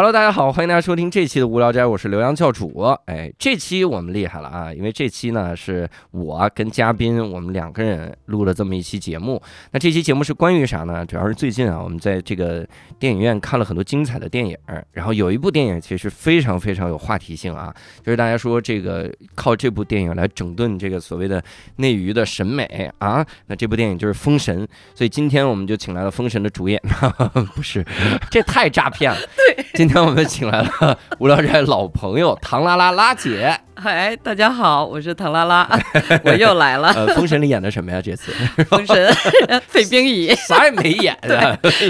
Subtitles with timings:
[0.00, 2.88] Hello，大家好，欢迎大家收听这期的无聊斋，我是刘洋教主。
[3.04, 9.42] 哎，这期我们厉害了啊，因为这期呢是我跟嘉宾我们两个人录了这么一期节目。
[9.72, 11.04] 那这期节目是关于啥呢？
[11.04, 12.66] 主要是最近啊，我们在这个
[12.98, 14.56] 电影院看了很多精彩的电影，
[14.92, 17.70] 然后有一部电影其实非常非常有话题性啊，
[18.02, 21.44] 就是大家说这个靠这部电影来整顿这个所谓的
[21.76, 23.22] 内娱的审美啊。
[23.48, 24.64] 那这部电影就是《封神》，
[24.94, 26.80] 所以今天我们就请来了《封神》的主演，
[27.54, 27.84] 不是，
[28.30, 29.18] 这太诈骗了。
[29.36, 33.52] 对，今天我们请来了无聊斋老朋友唐拉拉拉姐。
[33.74, 35.68] 嗨，大家好，我是唐拉拉，
[36.22, 36.92] 我又来了。
[36.92, 38.00] 呃，《封神》里演的什么呀？
[38.00, 38.30] 这次
[38.66, 39.12] 封神，
[39.66, 41.18] 费冰乙，啥也没演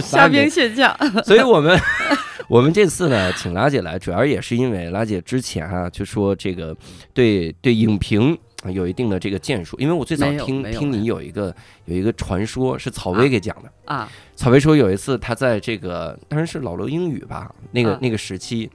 [0.02, 0.96] 虾兵蟹将。
[1.24, 1.78] 所以我们
[2.48, 6.74] 我们这次呢，请拉姐来，主要也是因为拉姐之前啊，就说这个
[7.12, 8.38] 对对影评。
[8.66, 11.22] 有一定的这个建树，因为我最早听听你有。
[11.22, 17.98] 一个有一个传说是曹薇给讲的，啊，曹薇说有一次他在这个当然是老刘英语吧，那个、啊。
[18.02, 18.70] 那个时期，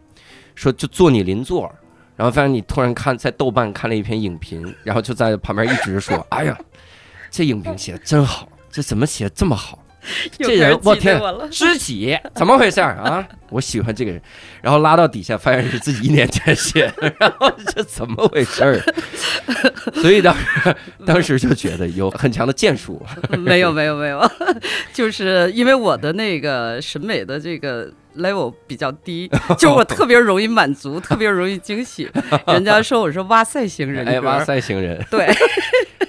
[0.56, 1.72] 说就坐你邻座，
[2.16, 6.58] 然后发现你突然看在豆瓣看了一篇影评，然后就在旁边一直说，哎呀，
[7.30, 9.85] 这影评写的真好，这怎么写这么好？
[10.40, 11.22] 又这人我天。
[11.52, 13.26] 知己怎么回事儿啊？
[13.50, 14.22] 我喜欢这个人，
[14.62, 18.82] 然后拉到底下发现是自己一年前写的，然后这怎么回事儿？
[20.02, 23.02] 所以当时当时就觉得有很强的建树，
[23.38, 24.32] 没有没有没有，
[24.94, 32.10] 就是因为我的那个审美的这个 level 比较低，就我特别容易满足，特别容易惊喜。
[32.48, 35.32] 人家说我是哇塞型人哎，哇塞型人对，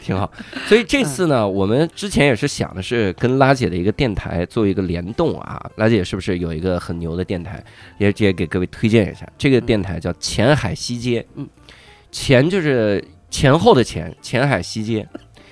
[0.07, 0.31] 挺好。
[0.67, 5.61] 所以这次呢，我们之前也是想的是跟拉姐的一个电台做一个联动啊。
[5.75, 7.61] 拉姐是不是有一个很牛的电台？
[7.99, 11.49] 也也给各位推荐一下，这个电台叫前海西街，嗯，
[12.13, 15.09] 前就是前后的前，前海西街。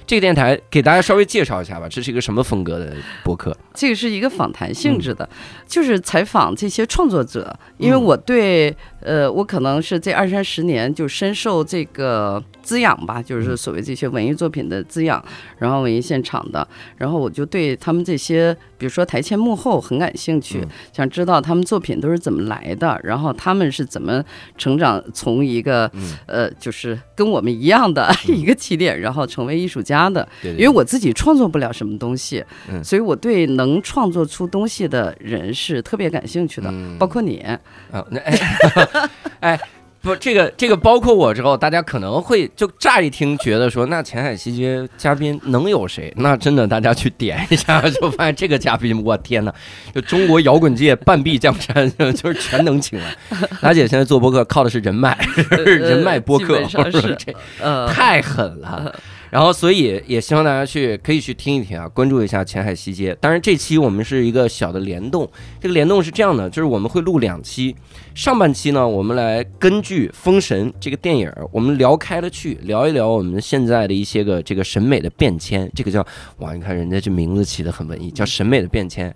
[0.06, 3.56] 这个电台给大家稍微介绍一下吧，这是一个什么风格的博客？
[3.72, 5.28] 这个是一个访谈性质嗯的，
[5.66, 15.22] 就是采访这些创作者，因为我对呃，我可能是这二三十年就深受这个滋养吧，嗯就是所谓这些文艺作品的滋养，
[15.58, 16.66] 然后文艺现场的，
[16.96, 20.68] 然后我就对他们这些，比如说台前幕后很感兴趣，嗯。
[20.92, 24.24] 想知道他们作品都是怎么来的，然后他们是怎么
[24.56, 30.26] 成长，从一个嗯，呃，就是跟我们一样的 一个起点，然后成为艺术家的。
[30.40, 30.56] 对对。
[30.56, 32.82] 因为我自己创作不了什么东西，嗯。
[32.82, 36.96] 所以我对能创作出东西的人是特别感兴趣的，嗯。
[36.98, 37.44] 包括你。
[37.92, 38.32] 啊，那哎
[39.40, 39.58] 哎，
[40.00, 46.12] 不，这个这个包括我之后，大家可能会就乍一听觉得说，那前海西街嘉宾能有谁？
[46.16, 49.54] 那真的大家去点一下， 就发现这个嘉宾，我天哪，
[49.94, 53.16] 就中国摇滚界半壁江山， 就就是全能请来。
[53.62, 55.18] 拉姐现在做播客靠的是人脉，
[55.64, 58.94] 人脉播客，是这呃，太狠了。
[59.34, 63.12] 然后，所以也希望大家去可以去听一听啊，关注一下前海西街。
[63.20, 65.28] 当然，这期我们是一个小的联动，
[65.60, 67.74] 这个联动是这样的，就是我们会录两期，
[68.14, 75.68] 上半期呢，我们来根据《封神》这个电影，我们聊开了去，聊一聊我们现在的一些个这个审美的变迁。
[75.74, 76.06] 这个叫
[76.38, 79.12] 哇，你看人家这名字起的很文艺，叫审美的变迁，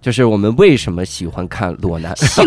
[0.00, 2.12] 就是我们为什么喜欢看裸男。
[2.16, 2.44] 性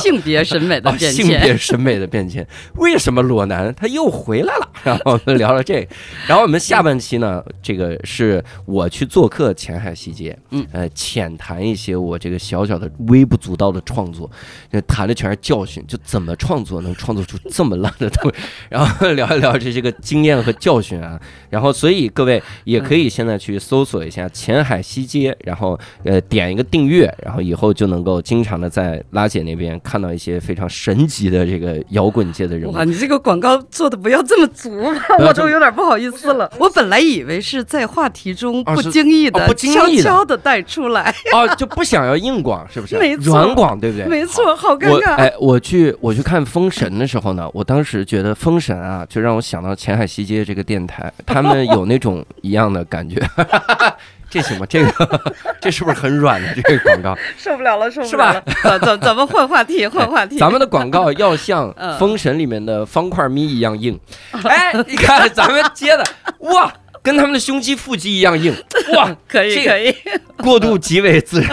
[0.00, 1.58] 性别审美的啊，变性别迁。
[1.58, 2.46] 审美的变迁，
[2.76, 4.70] 为什么裸男他又回来了？
[4.82, 5.88] 然后我们聊聊这个，
[6.26, 14.30] 然后我们下半期呢，这个是我去做客前海西街，嗯，呃，浅谈一些我这个小小的微不足道的创作，
[14.72, 18.38] 就谈的全是教训，就怎么创作能创作出这么烂的东西，
[18.70, 21.20] 然后聊一聊这些个经验和教训啊，
[21.50, 32.72] 然后所以各位也可以现在去搜索一下前海西街，然后呃点一个订阅，然后以后就能够经常的在拉姐那边看到一些非常神级的这个摇滚界的人物。
[32.72, 36.35] 哇，你这个广告做的不要这么足吧，我都有点不好意思了。
[36.58, 42.96] 我本来以为是在话题中不经意的、哦不经意的悄悄的带出来，哦，就不想要硬广，是不是？
[43.00, 44.06] 没错软广，对不对？
[44.06, 45.12] 没错，好尴尬。
[45.12, 53.20] 我哎，我去我去看《封神》的时候呢，我当时觉得《封神》啊，就让我想到前海西街这个电台，他们有那种一样的感觉。
[54.28, 54.66] 这行吗？
[54.68, 57.16] 这个这是不是很软的这个广告？
[57.38, 58.54] 受不了了，受不是吧了了。
[58.62, 60.38] 咱咱咱们换话题，换话题。
[60.38, 63.98] 咱们的广告要像 嗯《封神》里面的方块咪一样硬。
[64.44, 66.04] 哎，你看咱们接的
[66.40, 68.54] 哇，跟他们的胸肌、腹肌一样硬
[68.96, 69.94] 哇，可以这个可以，
[70.38, 71.50] 过渡极为自然，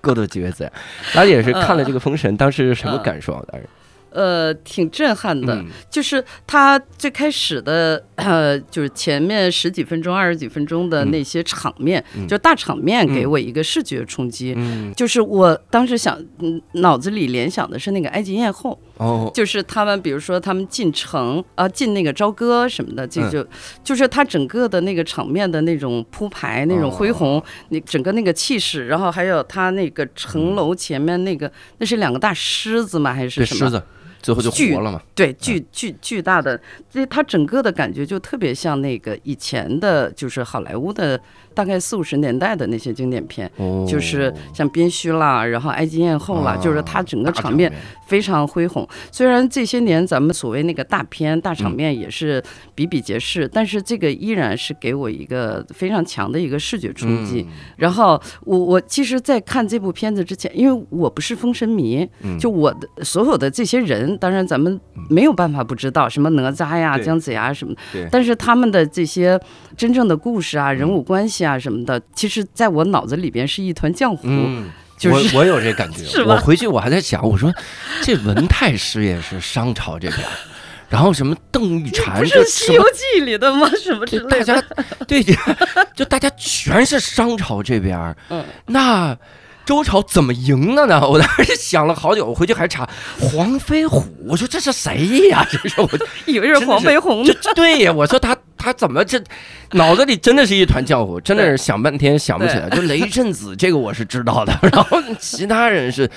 [0.00, 0.72] 过渡极为自然。
[1.14, 3.42] 拉姐是看了这个《封神》，当时是什么感受啊？
[3.50, 3.68] 当时
[4.14, 5.54] 呃，挺震撼的。
[5.56, 5.66] 嗯。
[5.90, 12.26] 就是他最开始的，呃，就是前面十几分钟、二十几分钟的嗯那些场面，嗯。
[12.28, 14.54] 就大场面，给嗯我一个视觉冲击。
[14.56, 14.92] 嗯。
[14.94, 19.30] 就是我当时想，嗯，脑子里联想的是那个埃及艳后，哦。
[19.34, 23.30] 就是他们，比如说他们进城啊，进那个朝歌什么的，这嗯。
[23.30, 23.46] 就、
[23.82, 27.14] 就是他整个的那个场面的那种铺排、那种恢哦。
[27.14, 33.12] 宏，那整个那个气势，然后还有他那个城楼前面那个，那是两个大狮子吗？
[33.12, 33.58] 还是什么？
[33.58, 33.82] 狮子
[34.22, 35.02] 最后就巨活了嘛？
[35.14, 36.58] 对，巨巨巨大的，
[36.88, 41.20] 这它整个的感觉就特别像那个以前的，就是好莱坞的，
[41.54, 47.72] 大概四五十年代的那些经典片，哦，就是像边虚啦，然后埃及艳后啦，就是它整个场面
[48.06, 48.86] 非常恢宏。
[49.10, 52.42] 虽然这些年咱们所谓那个大片、大场嗯面也是
[52.74, 57.46] 比比皆是，但是这个依然是给我一个非常强的一个视觉冲击。
[57.48, 57.52] 嗯。
[57.76, 62.38] 然后我我其实，在看这部片子之前，因为我不是封神迷，嗯。
[62.38, 69.40] 就我的所有的这些人，当然咱们没有办法不知道什么哪吒呀、姜子牙什么的，但是他们的这些
[69.76, 74.22] 真正的故事啊、人物关系啊什么的，其实在我脑子里边是一团浆糊。
[74.24, 74.70] 嗯。
[74.98, 77.52] 就是我我有这感觉， 我回去我还在想，我说
[78.02, 80.20] 这文太师也是商朝这边，
[80.88, 83.68] 然后什么邓玉婵是《西游记》里的吗？
[83.82, 84.44] 什么之类的？
[84.44, 84.62] 家
[85.08, 85.20] 对，
[85.96, 89.16] 就大家全是商朝这边，嗯，那
[89.64, 91.00] 周朝怎么赢的呢？
[91.08, 92.88] 我当时想了好久，我回去还查
[93.20, 95.46] 黄飞虎，我说这是谁呀？
[95.50, 95.88] 这是我
[96.26, 97.38] 以为是黄飞鸿这呢。
[97.40, 99.22] 这对呀，我说他他怎么这
[99.72, 102.68] 脑子里真的是一团浆糊，真的是想半天想不起来。
[102.70, 106.10] 就雷震子这个我是知道的， 然后其他人是。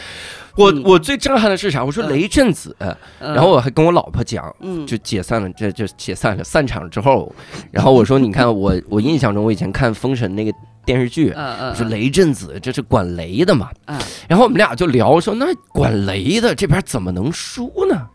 [0.57, 1.83] 我嗯我最震撼的是啥？
[1.83, 6.44] 我说嗯雷震子，然然后我还跟我老婆讲，嗯，就解散了，这就解散了。
[6.45, 7.30] 散场之后，
[7.71, 10.53] 然后我说，你看我我印象中，我以前看《封神》那个
[10.86, 13.98] 电视剧，嗯嗯，我说雷震子这是管雷的嘛，嗯
[14.28, 18.08] 然后我们俩就聊说，那管雷的这边怎么能输呢？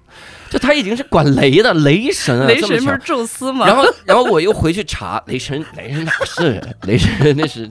[0.50, 3.66] 就他已经是管雷的雷神雷神不是宙斯吗？
[3.68, 7.36] 然后，然后我又回去查雷神，雷神哪是 雷神？
[7.36, 7.70] 那是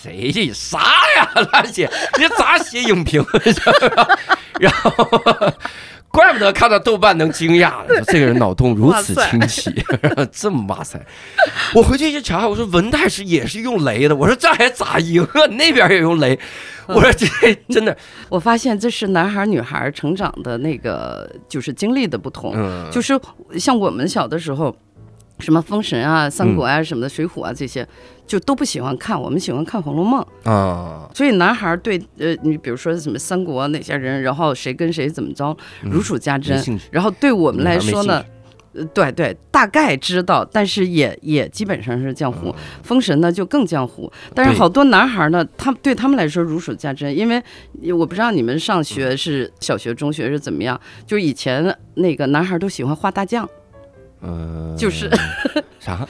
[0.00, 0.78] 谁这啥
[1.16, 1.28] 呀？
[1.50, 3.24] 大姐，你咋写影评？
[4.60, 4.92] 然后，
[6.10, 9.72] 怪不得看到豆瓣能惊讶了，说这个人脑洞如此清奇，
[10.32, 11.00] 这么哇塞！
[11.74, 15.46] 我回去一查，我说文太师也是用雷的，我说这还咋赢啊？
[15.50, 16.38] 那边也用雷，
[16.88, 17.26] 我说这
[17.68, 17.96] 真的，
[18.28, 23.18] 我发现这是男孩儿女孩儿成长的那个就是经历的不同，嗯，就是
[23.56, 24.74] 像我们小的时候。
[25.40, 27.86] 什么封神啊、三国啊、什么的、水浒啊这些，
[28.26, 29.20] 就都不喜欢看。
[29.20, 36.80] 我们喜欢看《红楼梦》，啊，所以男孩儿对呃，你比如说什么三国哪些人，然后谁跟谁怎么着，如数家珍。
[36.90, 38.24] 然后对我们来说呢，
[38.72, 42.54] 呃，对对，大概知道，但是也也基本上是江湖。
[42.84, 47.42] 封神呢就更江湖，但是好多男孩呢，他对他们来说如数家珍，因为
[47.92, 53.48] 我不知道你们上学是小学、中学是怎么样，就以前那个男孩都喜欢画大将，
[54.22, 55.10] 嗯，就是
[55.80, 56.06] 啥？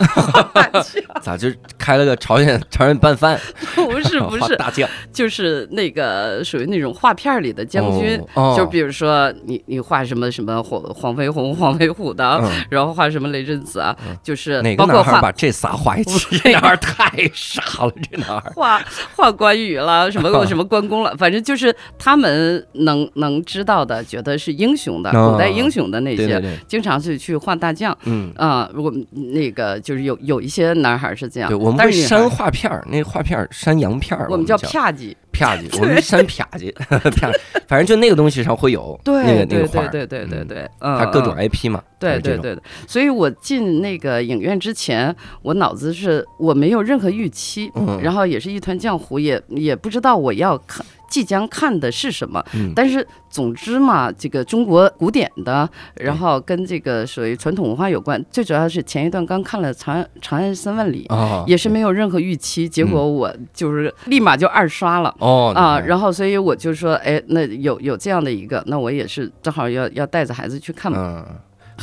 [1.22, 1.48] 咋就
[1.78, 3.38] 开了个朝鲜朝鲜拌饭？
[3.74, 8.20] 不是不是， 大将就是那个属于那种画片儿里的将军。
[8.34, 16.38] 哦，就比如说你你画什么什么黄黄飞鸿、黄飞虎的，嗯 然后画什么雷震子啊，就是哪个包括画男孩把这仨画一起？
[16.38, 18.50] 这男孩太傻了，这男孩。
[18.54, 18.82] 画
[19.14, 28.70] 画关羽了，什么什么关公了，反正就是他们能能知道的，觉得是英雄的，哦古代英雄的那些，对对对，经常是去画大将嗯，啊。
[28.72, 37.30] 如果那个就是有有一些男孩是这样对，，我们会删画片儿，那画片儿删洋片儿，我们们叫啪叽，啪叽， 我们删啪叽， 啪，
[37.68, 41.40] 反正就那个东西上会有那对个那对个画儿，对对对对嗯，对，嗯，它各种嗯。
[41.40, 47.98] IP 嘛，对对对对，所以我进那个影院之前，我脑子是我没有任何预期，嗯。
[48.02, 52.42] 然后也是一团浆糊，也也不知道我要看即将看的是什么。
[52.54, 61.06] 嗯但是总之嘛，这个中国古典的，然后跟这个属于传统文化有关，最主要是前一段刚看了《长安长安三万里》。
[61.14, 65.14] 啊，也是没有任何预期，结果我就是立马就二刷了。
[65.18, 71.26] 哦啊，然后所以我就说，哎，那有有这样的一个，那我也是正好要要带着孩子去看嘛。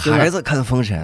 [0.03, 0.98] 嗯，孩子看《封神》，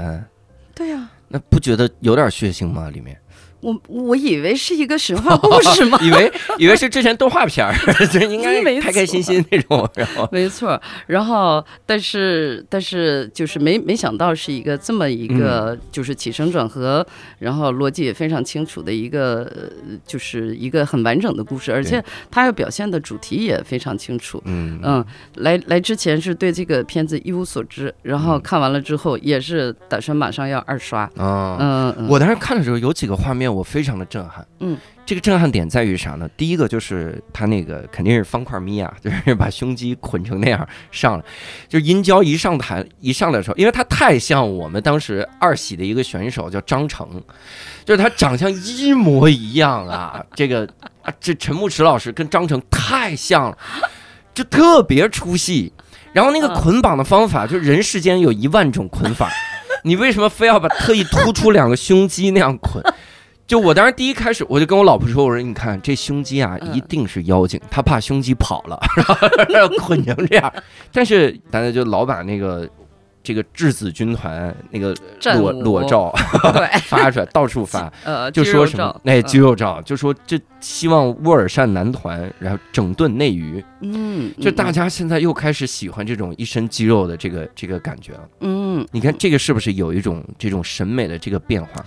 [0.76, 2.90] 对呀、那不觉得有点血腥吗？
[2.90, 3.18] 里面？
[3.64, 7.74] 我我以为是一个神话故事嘛 以为以为是之前动画片儿，
[8.12, 10.80] 这应该没开开心心那种，然后没错。
[11.08, 17.06] 然后，但是但是就是没没想到是一个这么一个就是起承转合，
[17.40, 24.42] 然后逻辑也非常清楚的一个，呃就是一个很完整的故事，而且它要表现的主题也非常清楚。
[24.46, 25.06] 嗯嗯，
[25.36, 31.02] 来来之前是对这个片子一无所知，然后看完了之后也是打算马上要二刷。
[31.16, 31.58] 啊。
[31.60, 34.46] 嗯，嗯我当时看的时候有几个画面我非常的震撼。
[34.60, 36.28] 嗯，这个震撼点在于啥呢？
[36.36, 41.24] 第一个就是他那个肯定是方块咪啊，就是把胸肌捆成那样上来，
[41.70, 47.08] 就是殷郊一上台一上来的时候，因为他太像我们当时二喜的一个选手叫张成，
[47.86, 50.68] 就是他长相一模一样啊，这个
[51.02, 53.58] 啊这陈牧驰老师跟张成太像了，
[54.34, 55.72] 就特别出戏。
[56.14, 59.32] 然后那个嗯捆绑的方法，就人世间有一万种捆法，
[59.84, 62.84] 你为什么非要把特意突出两个胸肌那样捆？
[63.46, 66.74] 就我当时第一开始，我就跟我老婆说：“我说你看这胸肌啊，嗯。
[66.74, 68.80] 一定是妖精，他怕胸肌跑了，
[69.50, 70.54] 然后捆成这样。
[70.92, 72.68] 但是大家就老把那个
[73.22, 74.96] 这个质子军团那个
[75.36, 76.10] 裸裸照，
[76.88, 79.02] 发出来，到处发，呃，就说什么照。
[79.04, 79.24] 哎嗯。
[79.24, 88.22] 肌肉照，就说这希望沃尔善男团，然后整顿内娱，嗯，就大嗯家现在又开始喜欢这种一身肌肉的这个这个感觉了。
[88.40, 91.86] 嗯，你看这个是不是有一种这种审美的这个变化？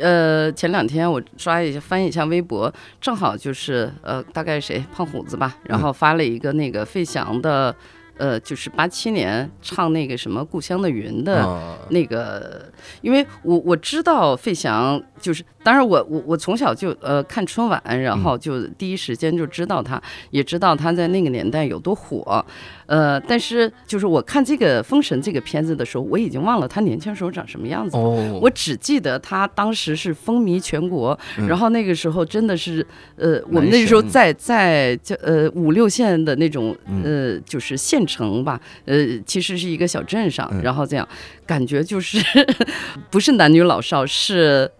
[0.00, 7.74] 呃，前两天我刷一下翻一下微博，正好就是呃，大概谁胖虎子吧，然嗯后发了一个那个费翔的，
[8.16, 11.76] 呃，就是八七年唱那个什么《故乡的云》的啊。
[11.90, 12.70] 那个，
[13.02, 20.00] 因为我我知道费翔，就是当然我我我从小就呃看春晚，然后就第一时间就知道他，
[20.30, 22.44] 也知道他在那个年代有多火，
[22.86, 28.02] 呃，但是就是我看这个《封神》这个片子的时候，我已经忘了他年轻时候长什么样子了。
[28.02, 32.84] 哦，我只记得他当时是风靡全国，嗯然后那个时候真的是，
[33.16, 41.06] 呃，我们男那时候在在就呃五六线的那种嗯呃就是县城吧，呃其实是一个小镇上嗯，然后这样
[41.44, 42.18] 感觉就是
[43.10, 44.70] 不是男女老少是。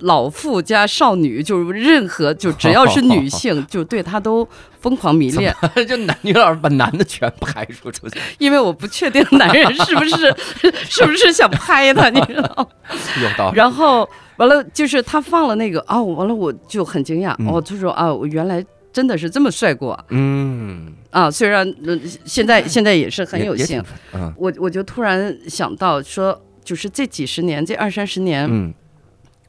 [0.00, 4.46] 老妇加少女，就是任何就只要是女性，就对他都
[4.80, 5.54] 疯狂迷恋。
[5.88, 10.34] 就男女老师把男的全排除出去，因为我不确定男人是不是
[10.88, 12.68] 是不是想拍他，你知道？
[13.22, 13.56] 有道理。
[13.56, 21.30] 然后完了，就是他放了那个哦，完了我就很惊讶、嗯哦，他说啊，我原来真的是这么帅过嗯，啊！
[21.30, 23.82] 虽然呃现在现在也是很有幸
[24.36, 28.72] 我我就突然想到说，就是这几十年，这二三十年、嗯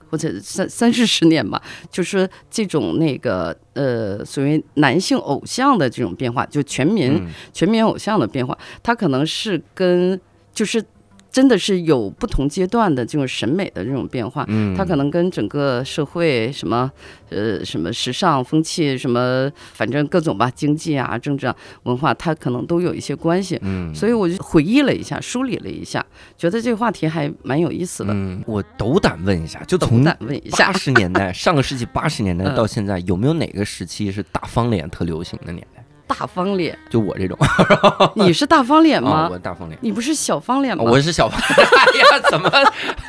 [0.09, 1.61] 或者三三四十年吧，
[1.91, 7.29] 就是这种那个呃所谓男性偶像的这种变化，就全民、嗯。
[7.53, 10.19] 全民偶像的变化，它可能是跟
[10.53, 10.83] 就是
[11.31, 14.45] 真的是有不同阶段的这种审美的这种变化。
[14.47, 16.91] 嗯，它可能跟整个社会什么，
[17.29, 23.59] 呃，什么时尚风气，什么，反正各种吧，经济啊、政治啊、文化，它可能都有一些关系。
[23.61, 26.05] 嗯，所以我就回忆了一下，梳理了一下，
[26.37, 28.13] 觉得这个话题还蛮有意思的。
[28.13, 35.78] 嗯，我斗胆问一下，就斗从胆问一下八，十年代， 上个世纪八十年代嗯到现在，有没有哪个时期是大方脸特流行的年代？
[36.09, 37.37] 大方脸，就我这种
[38.15, 39.29] 你是大方脸啊，吗？
[39.31, 39.77] 我大方脸。
[39.79, 40.83] 你不是小方脸吗？
[40.83, 42.51] 我是小方， 哎呀，怎么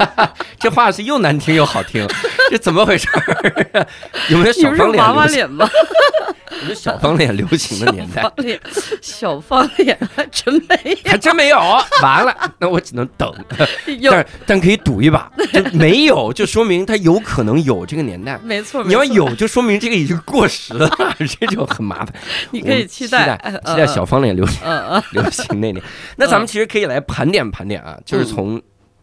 [0.61, 2.07] 这话是又难听又好听？
[2.51, 3.87] 这怎么回事儿？
[4.29, 5.67] 有没有小方你不是娃娃脸吗？
[6.51, 8.21] 有没有小方脸流行的年代？
[8.23, 8.61] 方脸，
[9.01, 11.59] 小方脸还真没有还真没有，
[12.03, 13.33] 完了，那我只能等。
[14.11, 18.39] 但但可以赌一把，就没有，就说明他有可能有这个年代。
[18.43, 22.13] 没错，你要，有，就说明这个已经过时了，这就很麻烦。
[22.51, 24.61] 你可以期待，期待小方脸流行
[25.13, 25.83] 流行那年。
[26.19, 28.61] 那咱们其实可以来盘点盘点啊，就是从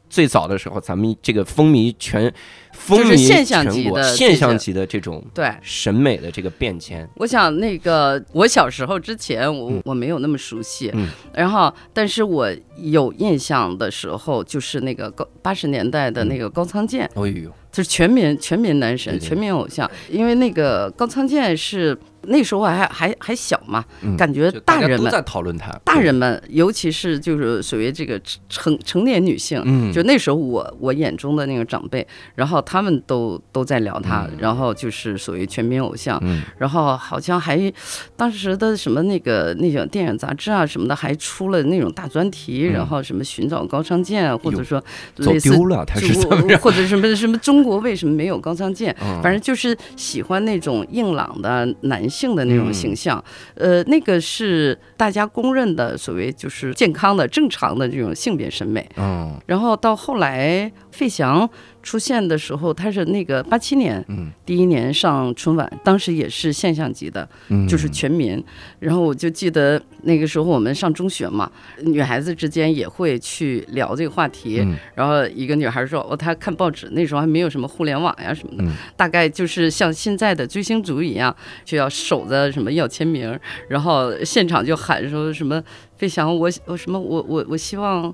[0.09, 2.33] 最早的时候，咱们这个风靡全
[2.71, 5.51] 风就是靡现象全国级的现象级的这种对。
[5.61, 7.07] 审美的这个变迁。
[7.15, 9.81] 我想那个，我小时候之前我嗯。
[9.83, 11.09] 我没有那么熟悉，嗯。
[11.33, 28.19] 然后但是我有印象的时候，就是那个高八十年代的那个高仓健，哦呦，就是全民全民男神、全民偶像，因为那个高仓健是那时候还还还小嘛，嗯感觉大人们在讨论他，大人们，尤其是就是属于这个
[28.49, 32.05] 成成年女性，嗯，就那时候我我眼中的那个长辈，
[32.35, 34.37] 然后他们都都在聊他，嗯。
[34.39, 36.43] 然后就是属于全民偶像，嗯。
[36.57, 37.71] 然后好像还
[38.15, 42.73] 当时的什么那个那种电影杂志啊什么的，还出了那种大专题，嗯。
[42.73, 44.79] 然后什么寻找高仓健，或者说
[45.15, 46.13] 走类似丢了，他是？
[46.57, 48.95] 或者什么什么中国为什么没有高仓健？
[49.01, 49.21] 嗯。
[49.21, 52.73] 反正就是喜欢那种硬朗的男性的那种嗯。
[52.73, 53.23] 形象，
[53.55, 58.87] 呃，那个是大家公认的所谓就是健康的、正常的这种性别审美。
[58.97, 61.47] 嗯然后到后来费翔
[61.83, 68.43] 出现的时候，他是那个八七年嗯第一年上春晚，当时也是现象级的，嗯，就是全民。
[68.79, 71.51] 然后我就记得那个时候我们上中学嘛，
[71.83, 74.59] 女孩子之间也会去聊这个话题。
[74.61, 83.39] 嗯然后一个女孩说：“哦，她看报纸，那时候还没有什么互联网呀什么的，嗯大概就是像现在的追星族一样，就要守着什么要签名，
[83.69, 85.63] 然后现场就喊说什么
[85.95, 88.11] 费翔，我我什么我我我希望。”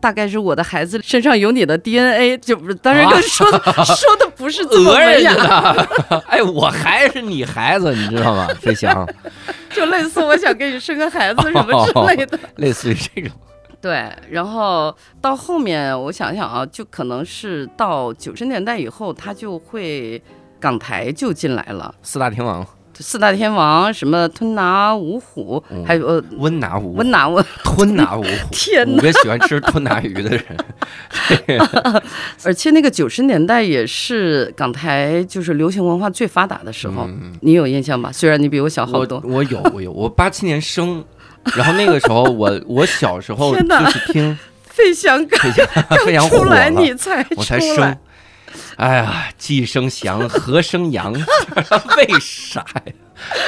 [0.00, 3.12] 大概是我的孩子身上有你的 DNA，就不是，当然啊。
[3.12, 5.72] 跟说的、 说的不是这么讹人文雅，家。
[5.72, 5.88] 的，
[6.28, 8.46] 哎，我还是你孩子，你知道吗？
[8.60, 9.06] 飞翔，
[9.74, 12.38] 就类似我想给你生个孩子什么之类的。
[12.56, 13.30] 类似于这种，
[13.80, 20.20] 对，然后到后面我想想啊，就可能是到九十年代以后，他就会
[20.60, 22.66] 港台就进来了，四大天王，
[23.00, 25.84] 四大天王什么吞拿五虎，嗯。
[25.86, 28.98] 还有呃温拿五，温拿我吞拿五虎， 天哪！
[28.98, 30.44] 五个喜欢吃吞拿鱼的人，
[32.44, 38.10] 而且那个九十年代也是港台就是流行文化最发达的时候，嗯你有印象吧？
[38.12, 41.04] 虽然你比我小好多，我有我有，我八七年生，
[41.54, 45.66] 然后那个时候我我小时候 就是听费翔刚飞翔
[46.04, 47.96] 飞翔火出来了，你才我才出生。
[48.78, 51.12] 哎呀，鸡生祥， 何生阳？
[51.98, 52.92] 为啥呀？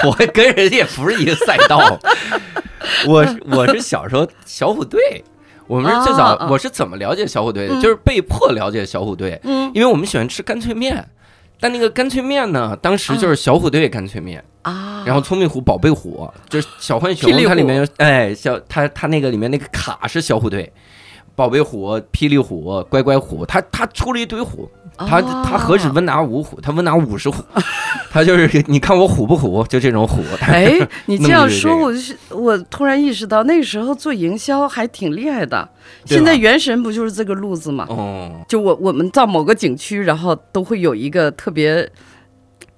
[0.05, 1.99] 我跟人家也不是一个赛道。
[3.07, 5.25] 我我是小时候小虎队，
[5.69, 7.75] 我们是最早，我是怎么了解小虎队的？
[7.75, 7.81] 嗯。
[7.81, 9.71] 就是被迫了解小虎队，嗯。
[9.73, 11.09] 因为我们喜欢吃干脆面。
[11.63, 20.73] 但那个干脆面呢，当时就是小虎队干脆面，啊，然后聪明虎、宝贝虎，就是小浣熊它里面有哎小它它那个里面那个卡是小虎队，
[21.37, 24.71] 宝贝虎、霹雳虎、乖乖虎，它它出了一堆虎，
[25.07, 27.43] 它哦它何止温拿五虎，他温拿五十虎，
[28.11, 30.23] 他就是你看我虎不虎，就这种虎。
[30.41, 35.69] 哎， 你这样说，我就是我突然意识到，那个时候做营销还挺厉害的。
[36.05, 37.87] 现在原神不就是这个路子吗？
[37.89, 41.89] 哦，就我我们到某个景区，然后都会有一个特别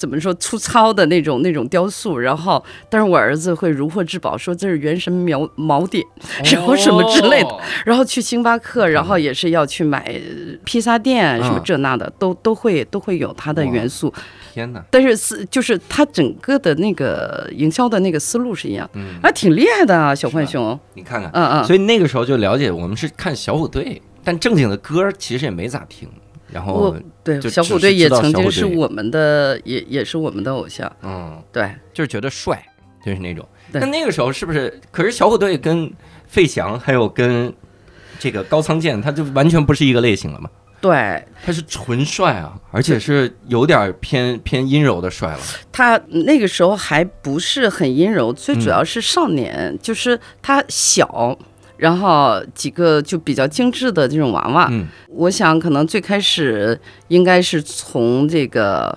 [0.02, 6.04] 怎么说粗糙的那种那种雕塑，然后但是我儿子会如获至宝，说这是原神锚锚点，
[6.52, 7.48] 然后什么之类的。
[7.50, 14.12] 哦，然后去星巴克，然后也是要去买呃披萨店什么嗯这那的，都都会都会有它的元素，
[14.52, 26.08] 天哪，但是是就是他整个的那个营销的那个思路是一样，嗯，还挺厉害的啊，小浣熊，你看看，嗯嗯，所以那个时候就了解，我们是看小虎队，但正经的歌其实也没咋听。
[26.52, 26.94] 然后，
[27.24, 31.70] 对小虎队也曾经是我们的，也也是我们的偶像，嗯，对。
[31.92, 32.62] 就是觉得帅，
[33.04, 33.46] 就是那种。
[33.72, 34.80] 对那那个时候是不是？
[34.90, 35.90] 可是小虎队跟
[36.26, 37.52] 费翔还有跟
[38.18, 40.50] 这个高仓健，他就完全不是一个类型了嘛？
[40.80, 45.38] 对他是纯帅啊，而且是有点偏偏阴柔的帅了。
[45.70, 51.38] 他那个时候还不是很阴柔，最主要是少年，就是他小，
[51.82, 54.68] 然后几个就比较精致的这种娃娃。
[54.70, 56.78] 嗯我想可能最开始
[57.08, 58.96] 应该是从这个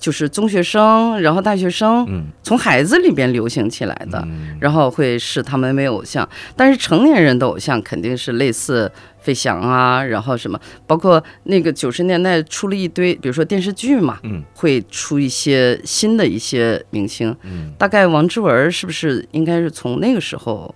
[0.00, 4.20] 就是中学生，然后大学生，嗯从孩子里边流行起来的。
[4.26, 20.74] 嗯然后会视他们为偶像，但是成年人的偶像肯定是类似费翔啊，然后什么，包括那个九十年代出了一堆，比如说电视剧嘛，嗯会出一些新的一些明星，嗯，大概王志文是不是应该是从那个时候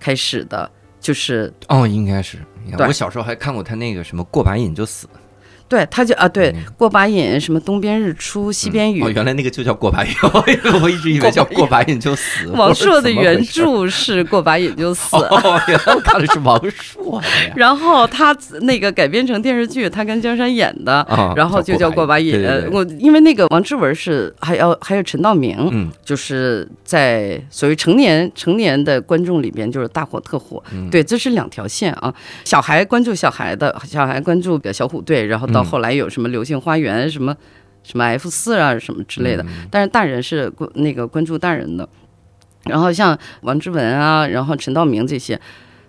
[0.00, 0.68] 开始的？
[1.00, 2.38] 就是哦，应该是。
[2.78, 5.08] 我小时候还看过他那个什么过把瘾就死，
[5.70, 10.10] 对，他就啊，对，嗯过把瘾，什么东边日出西边雨，哦，原来那个就叫过把瘾，
[10.82, 12.48] 我一直以为叫过把瘾就死。
[12.48, 15.16] 王朔的原著是过把瘾就死。
[15.16, 17.28] 哦，原来我看的是王朔呀。
[17.54, 22.32] 然后他那个改编成电视剧，他跟江山演的，啊然后就叫过把瘾。
[22.32, 30.60] 对对对我因为那个王志文是还要还有陈道明，嗯就是在所谓成年成年的观众里边就是大火特火。
[30.72, 32.12] 嗯对，这是两条线啊。
[32.44, 37.36] 小孩关注小孩的，小孩关注小虎队，然后到嗯后来有什么流星花园什么。
[37.82, 41.88] 什么 F 四啊，什么之类的，嗯但是大人是关那个关注大人的，
[42.66, 45.40] 然后像王志文啊，然后陈道明这些，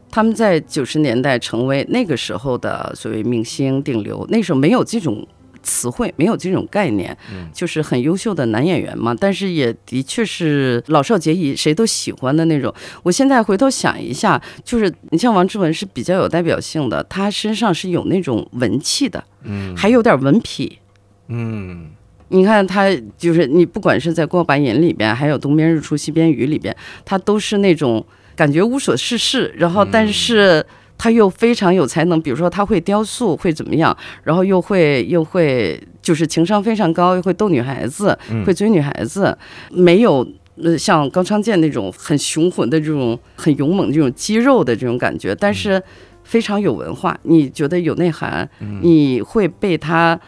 [0.10, 5.28] 他们在九十年代成为那个时候的所谓明星顶流，那时候没有这种
[5.64, 12.74] 词汇，没有这种概念，嗯就是很优秀的男演员嘛，但是也的确是老少皆宜，谁都喜欢的那种。
[13.04, 20.72] 我现在回头想一下，就是你像王志文是比较有代表性的，他身上是有那种文气的，嗯还有点文痞。
[21.28, 21.92] 嗯
[22.34, 28.06] 你看他就是你，不管是在《过把瘾》里边，还有《东边日出西边雨》里边，他都是那种
[28.38, 30.66] 感觉无所事事，然后但是
[31.02, 38.46] 他又非常有才能，比如说他会雕塑，会怎么样，然后又会又会就是情商非常高，又会逗女孩子，嗯。
[38.46, 39.36] 会追女孩子，
[39.72, 40.28] 没有。
[40.64, 45.82] 呃，像高昌健那种很雄浑的这种、很勇猛的这种肌肉的这种感觉，但是
[46.24, 48.48] 非常有文化，你觉得有内涵，
[48.82, 50.20] 你会被他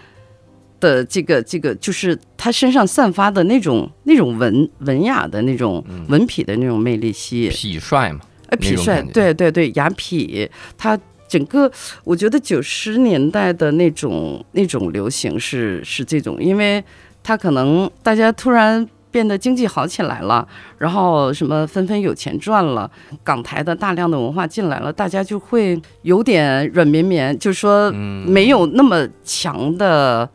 [0.79, 8.21] 的这个这个，就是他身上散发的那种那种文文雅的那种文痞的那种魅力吸引，痞帅嘛，
[8.53, 11.71] 哎，痞帅，对对对，雅痞，他整个
[12.03, 16.83] 我觉得九十年代的那种那种流行是是这种，因为
[17.23, 22.89] 他可能大家突然变得经济好起来了，然后什么纷纷有钱赚了，
[23.23, 30.29] 港台的大量的文化进来了，大家就会有点软绵绵，就是说嗯没有那么强的。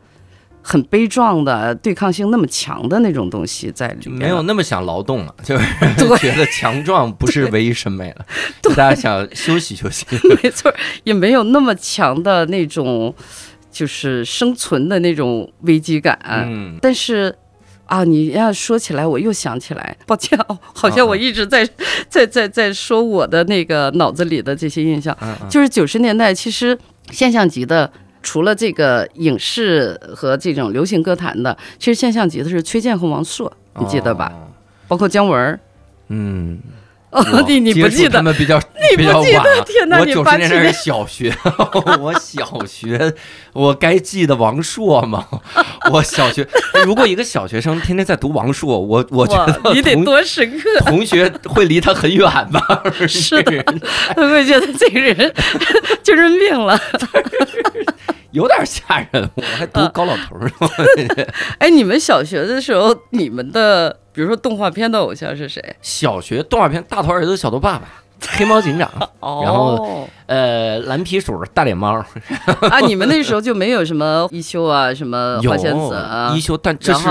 [0.69, 5.65] 很悲壮的对抗性那么强的那种东西在里面，没有那么想劳动了，就是
[6.21, 8.25] 觉得强壮不是唯一审美了，
[8.75, 10.05] 大家想休息休息。
[10.43, 10.71] 没错，
[11.05, 13.11] 也没有那么强的那种
[13.71, 16.19] 就是生存的那种危机感。
[16.23, 17.35] 嗯，但是
[17.87, 21.67] 啊，你要说起来，我又想起来，抱歉哦，好像我一直在
[22.07, 25.17] 在在在说我的那个脑子里的这些印象，
[25.49, 26.77] 就是九十年代其实
[27.09, 27.91] 现象级的。
[28.21, 34.31] 除了这个影视和这种流行歌坛的，其实现象级的是崔健和王朔，你记得吧？
[34.33, 34.47] 哦
[34.89, 35.59] 包括姜文儿。
[36.07, 36.57] 嗯，
[37.11, 38.17] 哦，你你不记得？
[38.17, 39.45] 他们比较你比较不记得晚？
[39.65, 39.99] 天哪！
[39.99, 41.35] 我九十年代是小学，
[41.99, 43.13] 我小学，
[43.53, 45.25] 我该记得王朔吗？
[45.91, 46.47] 我小学，
[46.85, 50.69] 如果一个小学生天天在读王朔，我我觉得你得同多深刻。
[50.85, 52.83] 同学会离他很远吧？
[53.07, 53.63] 是的
[54.15, 55.33] 会觉得这个人
[56.03, 56.79] 精神病了？
[58.31, 59.29] 有点吓人。
[59.35, 61.25] 我还读啊高老头儿呢。
[61.59, 65.63] 哎，你们小学的时候，你们的比如说动画片的偶像是谁？
[65.81, 67.85] 小学动画片《大头儿子小头爸爸》。
[68.37, 71.93] 黑猫警长，哦然后呃，蓝皮鼠、大脸猫，
[72.69, 77.07] 啊， 你们那时候就没有什么一休啊，什么花仙子啊一，休，但这是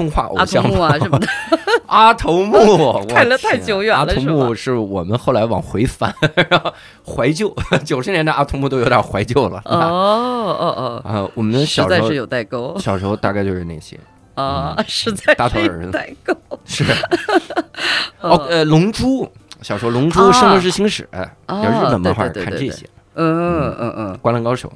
[0.00, 1.26] 动画偶阿像啊什么的。
[1.86, 6.14] 阿童木， 我看了太久远了阿童木是我们后来往回翻，
[6.48, 6.72] 然后
[7.04, 9.60] 怀旧， 九十年代阿童木都有点怀旧了。
[9.66, 12.78] 哦哦哦，啊，我们小时候在是有代沟。
[12.78, 13.98] 小时候大概就是那些，
[14.36, 16.34] 啊，实在是大头儿子代沟。
[16.64, 16.84] 是。
[18.20, 19.28] 哦，呃，龙珠，
[19.60, 24.72] 小时候龙珠、啊圣斗士星矢，啊要日本漫画看这些，嗯嗯嗯，灌篮高手，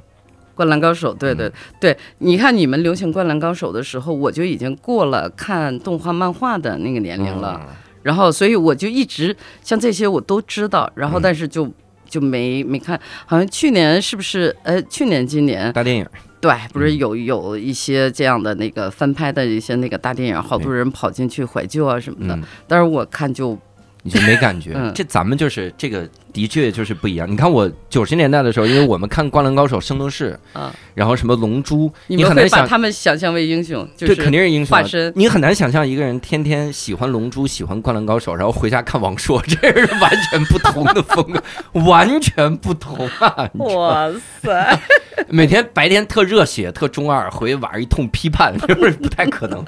[0.55, 7.61] 灌篮高手，对对对，你看你们流行灌篮高手的时候，我就已经过了看动画漫画的那个年龄了。
[7.69, 7.75] 嗯。
[8.03, 11.23] 然后，所以我就一直像这些我都知道，然后嗯。
[11.23, 11.67] 但是就
[12.07, 14.55] 就没没看，好像去年是不是？
[14.63, 16.07] 呃，去年今年大电影，
[16.39, 16.83] 对，不嗯。
[16.83, 23.59] 是有有一些这样的那个翻拍的一些那个大电影，好多人跑进去怀旧啊什么的嗯，，但是我看就
[24.05, 24.93] 你就没感觉嗯。
[24.95, 27.29] 这咱们就是这个，的确就是不一样。
[27.29, 41.43] 你看我九十年代的时候，因为我们看《灌篮高手》《圣斗士》，啊，然后什么《龙珠》，你很难想，他们想象为英雄，就对，肯定是英雄啊化身你很难想象一个人天天喜欢《龙珠》，喜欢《灌篮高手》，然后回家看王朔， 这是完全不同的风格，
[41.81, 43.51] 完全不同啊！
[43.55, 44.11] 哇
[44.43, 44.79] 塞，
[45.29, 49.65] 每天白天特热血、特中二，回去晚上一通批判， 是不是不太可能？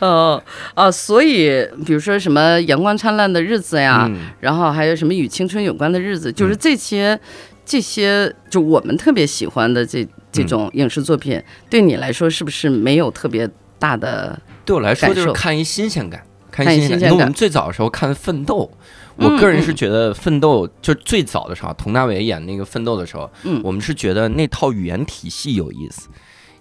[0.00, 0.42] 哦
[0.74, 4.30] 哦，所以比如说什么阳光灿烂的日子呀，嗯。
[4.40, 7.18] 然后还有什么与青春有关的日子，就是嗯这些、
[7.64, 13.48] 这些，就我们特别喜欢的这这种影视作品，对你来说是不是没有特别
[13.78, 14.38] 大的？
[14.64, 17.10] 对我来说就是看一新鲜感，看看一新鲜感。
[17.10, 18.70] 因为我们最早的时候看《奋斗》，
[19.18, 23.60] 嗯我个人是觉得《奋斗》就最早的时候，佟大为演那个《奋斗》的时候，嗯。
[23.62, 26.08] 我们是觉得那套语言体系有意思，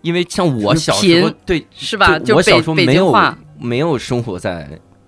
[0.02, 2.20] 因为像我小时候对是吧？
[2.20, 3.16] 就我小时候北没有
[3.60, 4.68] 没有生活在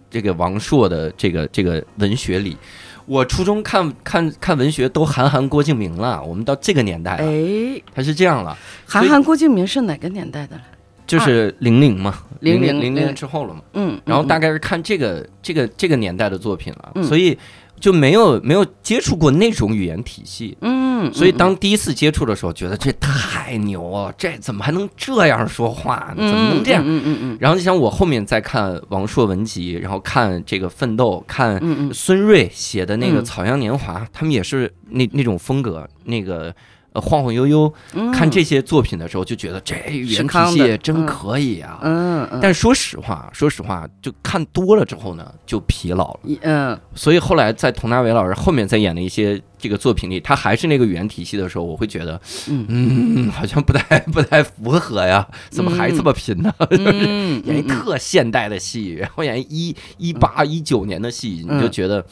[0.10, 2.58] 这个王朔的这个这个文学里。
[3.06, 10.58] 我初中看看看文学都韩寒、郭敬明了，我们到这个年代了，哎，他是这样了，韩寒、郭敬明是哪个年代的？
[11.06, 13.62] 就是零零嘛，零00零零嗯之后了嘛。
[13.74, 17.38] 嗯，然后大概概是看这个这个这个年代的作品了，嗯所以
[17.84, 20.58] 就没有没有接触过那种语言体系。
[20.62, 26.13] 嗯，所以嗯当第一次接触的时候，觉得这太牛了，这怎么还能这样说话？
[26.15, 26.82] 怎么能这样？
[26.86, 31.62] 嗯嗯嗯然后就像我后面再看王朔文集，然后看这个《奋斗》，看
[31.93, 36.56] 孙瑞写的那个《嗯草样年华》，他们也是那那种风格，那个
[36.94, 37.72] 呃晃晃悠悠。
[37.94, 41.80] 嗯，看这些作品的时候，就觉得这语言体真嗯可以啊。
[41.82, 46.20] 嗯嗯，但说实话，说实话，就看多了之后呢，就疲劳了。
[46.42, 52.65] 嗯所以后来在佟大为老师后面再演的一些这个作品里，他还是那个语言体系的时候，我会觉得，嗯。
[52.67, 56.54] 嗯，好像不太 不太符合呀，怎么还这么贫呢？
[56.71, 62.06] 嗯， 演一嗯特现代的戏，然后演一一八一九年的戏，你就嗯觉得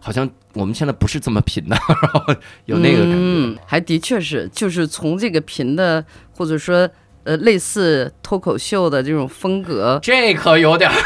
[0.00, 3.16] 好像我们现在不是这么贫的，然 后有那个感觉。
[3.16, 6.90] 嗯，还的确是，就是从这个贫的或者说
[7.26, 10.96] 呃类似脱口秀的这种风格， 这可有点儿，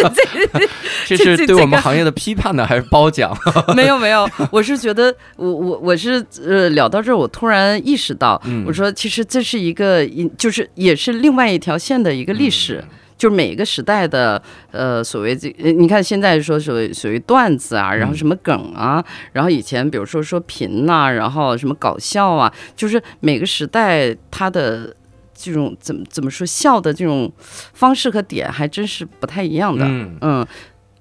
[1.06, 3.36] 这是对我们行业的批判呢，还是褒奖？
[3.76, 8.64] 没有没有，我是觉得我我我是呃聊到这儿，我突然意识到，嗯。
[8.66, 12.82] 我说其实这是一个一就是也是另外一条线的一个历史。
[12.82, 12.96] 嗯。
[13.20, 24.96] 就是每一个时代的，呃，所谓这，呃你看现在说所谓所谓段子啊，然后什么梗啊，然后以前比如说说贫呐、然后什么搞笑啊，就是每个时代它的
[25.40, 27.32] 这种怎么怎么说笑的这种
[27.72, 29.84] 方式和点还真是不太一样的。
[29.86, 30.46] 嗯嗯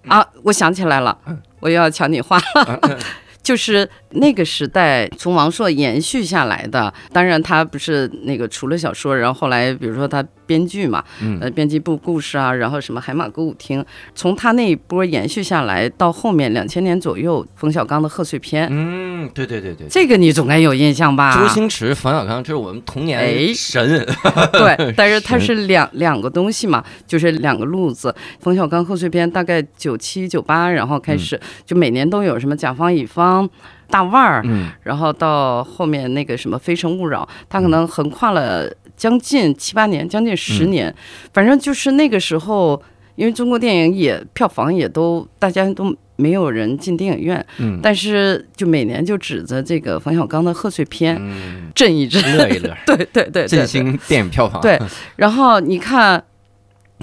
[0.07, 1.17] 啊，我想起来了，
[1.59, 2.99] 我又要抢你话了。
[3.43, 13.85] 就是那个时代从王朔延续下来的，当然他不是那个除了小说，然后后来比如说他编剧嘛，嗯呃，编辑部故事啊，然后什么海马歌舞厅，
[14.15, 19.87] 从他那一波延续下来到后面两千年左右，冯小刚的贺岁片，嗯，对对对对。
[19.87, 21.39] 这个你总该有印象吧？
[21.39, 24.03] 周星驰、冯小刚，这是我们童哎年神。
[24.51, 28.13] 对，但是他是两两个东西嘛，就是两个路子。
[28.39, 33.47] 冯小刚贺岁片大概九七九八，然后开始、就每年都有什么甲方乙方。
[33.91, 40.71] 大腕儿，嗯然后到后面那个什么《非诚勿扰》，他可能横跨了将近七八年，将近十嗯。
[40.71, 40.95] 年，
[41.33, 42.79] 反正就是那个时候，
[43.15, 47.79] 因为中国电影也票房也都大家都没有人进电影院，嗯。
[47.81, 54.61] 但是就每年就指着这个冯小刚的贺岁片嗯，震一震，乐一乐， 对对对振兴电影票房。
[54.61, 54.77] 对
[55.15, 56.21] 然后你看，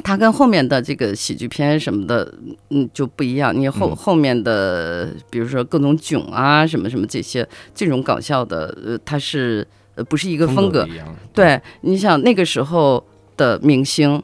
[0.04, 2.34] 它跟后面的这个喜剧片什么的，
[2.68, 3.58] 嗯，就不一样。
[3.58, 3.96] 你后、嗯。
[3.96, 10.88] 后面的，比如说各种囧啊，什么什么这些这种搞笑的，呃，它是呃不是一个风格。
[11.34, 13.04] 对，你想那个时候
[13.36, 14.22] 的明星，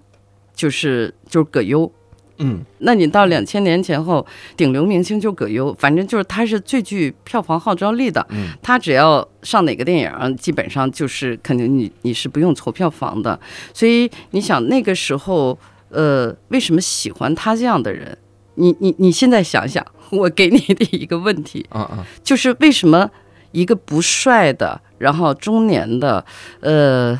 [0.54, 1.90] 就是就是葛优。
[2.38, 8.26] 嗯那你到两千年前后，顶流明星就葛优，反正就是他是最具票房号召力的。
[8.30, 13.38] 嗯他只要上哪个电影，基本上就是肯定你你是不用筹票房的。
[13.74, 15.56] 所以你想那个时候，
[15.90, 18.16] 呃，为什么喜欢他这样的人？
[18.54, 23.08] 你你你现在想想，我给你的一个问题，啊啊，就是为什么
[23.52, 26.24] 一个不帅的，然后中年的，
[26.60, 27.18] 呃，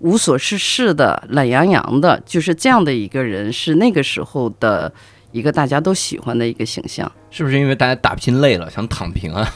[0.00, 4.92] 无所事事的、懒洋洋的，就是这样的一个人，是那个时候的
[5.30, 7.10] 一个大家都喜欢的一个形象。
[7.30, 9.48] 是不是因为大家打拼累了，想躺平啊？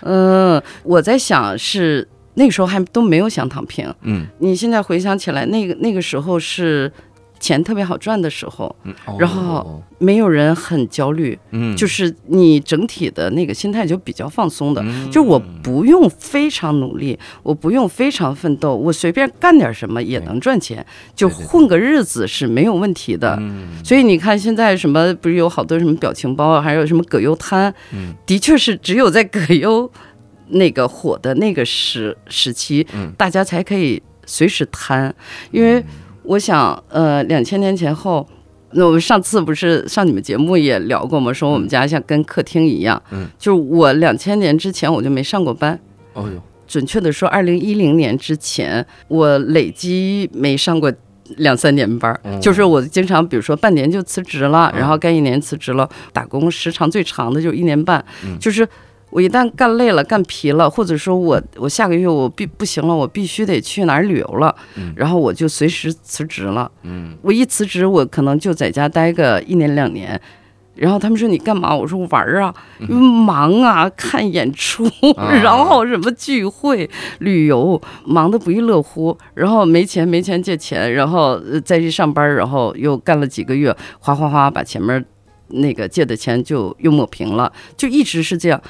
[0.00, 3.92] 嗯， 我在想是那个时候还都没有想躺平。
[4.02, 6.90] 嗯你现在回想起来，那个那个时候是
[7.40, 9.16] 钱特别好赚的时候，嗯，哦。
[9.18, 14.82] 然后没有人很焦虑，嗯，就是你整体的那个心态就比较放松的。
[14.84, 15.10] 嗯。
[15.10, 23.36] 就我不用非常努力，我不用非常奋斗，我随便干点什么也能赚钱，就混个日子是没有问题的。
[23.40, 23.68] 嗯。
[23.84, 28.14] 所以你看，现在什么不是有好多什么表情包啊，还有什么葛优瘫，嗯。
[28.26, 29.90] 的确是只有在葛优
[30.48, 33.12] 那个火的那个时时期，嗯。
[33.16, 35.14] 大家才可以随时瘫，
[35.50, 35.82] 因为
[36.28, 38.26] 我想，呃，两千年前后。
[38.72, 41.32] 那我们上次不是上你们节目也聊过吗？
[41.32, 45.80] 说我们家像跟客厅一样，嗯，就是我两千年之前我就没上过班，
[46.12, 50.92] 哦哟，准确的说，二零一零年之前，我累积没上过
[51.38, 58.68] 两三年班儿，哦就是我经常，比如说半年就辞职了，嗯然后干一年辞职了，打工时长最长的就一年半，嗯就是。
[59.10, 66.70] 我一旦干累了、干疲了，或者说我我下个月我必不行了，我必须得去哪儿旅游了，嗯然后我就随时辞职了。
[66.82, 70.20] 嗯我一辞职，我可能就在家待个一年两年。
[70.74, 71.74] 然后他们说你干嘛？
[71.74, 74.88] 我说玩儿啊，因为忙啊，看演出，
[75.42, 79.18] 然后什么聚会、旅游，忙得不亦乐乎。
[79.34, 85.04] 然后没钱没钱借钱，然后呃再去上班，然后又干了几个月，哗哗哗把前面
[85.48, 88.62] 那个借的钱就又抹平了，就一直是这样，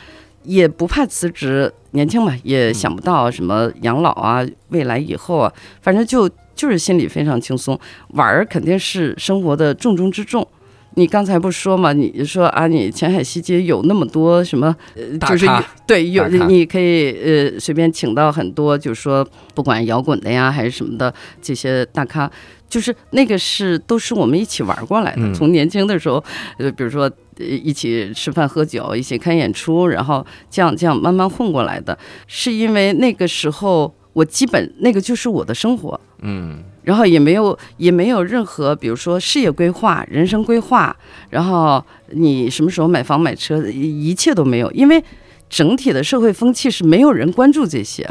[0.48, 7.78] 也不怕辞职，年轻嘛，也想不到什么养老啊，未来以后啊，反正就就是心里非常轻松，
[8.14, 10.46] 玩儿肯定是生活的重中之重。
[10.94, 11.92] 你刚才不说嘛？
[11.92, 15.46] 你说啊，你前海西街有那么多什么，呃，就是
[15.86, 17.12] 对，有你可以
[17.52, 22.28] 呃随便请到很多，就是说不管摇滚的呀还是什么的这些大咖，
[22.68, 25.22] 就是那个是都是我们一起玩过来的。
[25.22, 26.22] 嗯从年轻的时候，
[26.58, 31.96] 呃，比如说呃一起吃饭喝酒，一起看演出，然后这样这样慢慢混过来的。
[32.26, 40.94] 是因为那个时候我基本那个就是我的生活，嗯然后也没有也没有任何，比如说事业规划、人生规划，
[41.30, 45.02] 然后你什么时候买房买车，一一切都没有，因为
[45.48, 48.08] 整体的社会风气是没有人关注这些。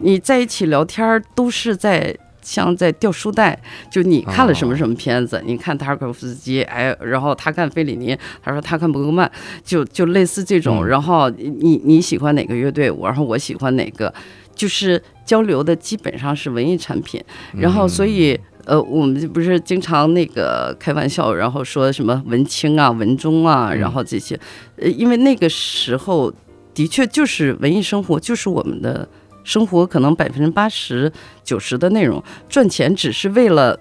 [0.00, 2.16] 你在一起聊天儿都是在。
[2.48, 5.38] 像在掉书袋，就你看了什么什么片子？
[5.44, 9.30] 你看塔尔科夫斯基，哎，然后他看费里尼，他说他看伯格曼，
[9.62, 10.78] 就就类似这种。
[10.82, 14.12] 嗯然后你你喜欢哪个乐队，我然后我喜欢哪个，
[14.54, 17.22] 就是交流的基本上是文艺产品。
[17.52, 24.38] 然后所以呃，我们不是经常那个开玩笑，然后说什么文青啊、文中啊，嗯然后这些，
[24.76, 26.32] 呃，因为那个时候
[26.72, 29.06] 的确就是文艺生活，就是我们的
[29.48, 31.10] 生活可能百分之八十、
[31.42, 33.80] 九十的内容，赚钱只是为了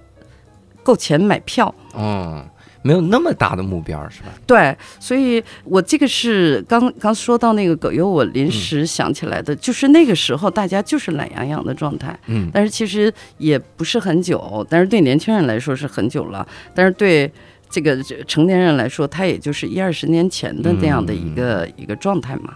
[0.81, 1.75] 够钱买票。
[1.93, 2.41] 嗯，
[2.83, 4.27] 没有那么大的目标，是吧？
[4.47, 12.49] 对，所以我这个是刚刚说到那个葛优，我临时想起来的，就是那个时候大家就是懒洋洋的状态，嗯。
[12.53, 17.29] 但是其实也不是很久，但是对年轻人来说是很久了，但是对
[17.69, 22.55] 这个成年人来说，他也就是一二十年前的那样的一个、一个状态嘛，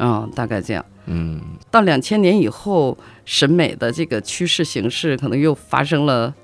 [0.00, 0.84] 嗯，大概这样。
[1.06, 6.34] 嗯到两千年以后，审美的这个趋势形式可能又发生了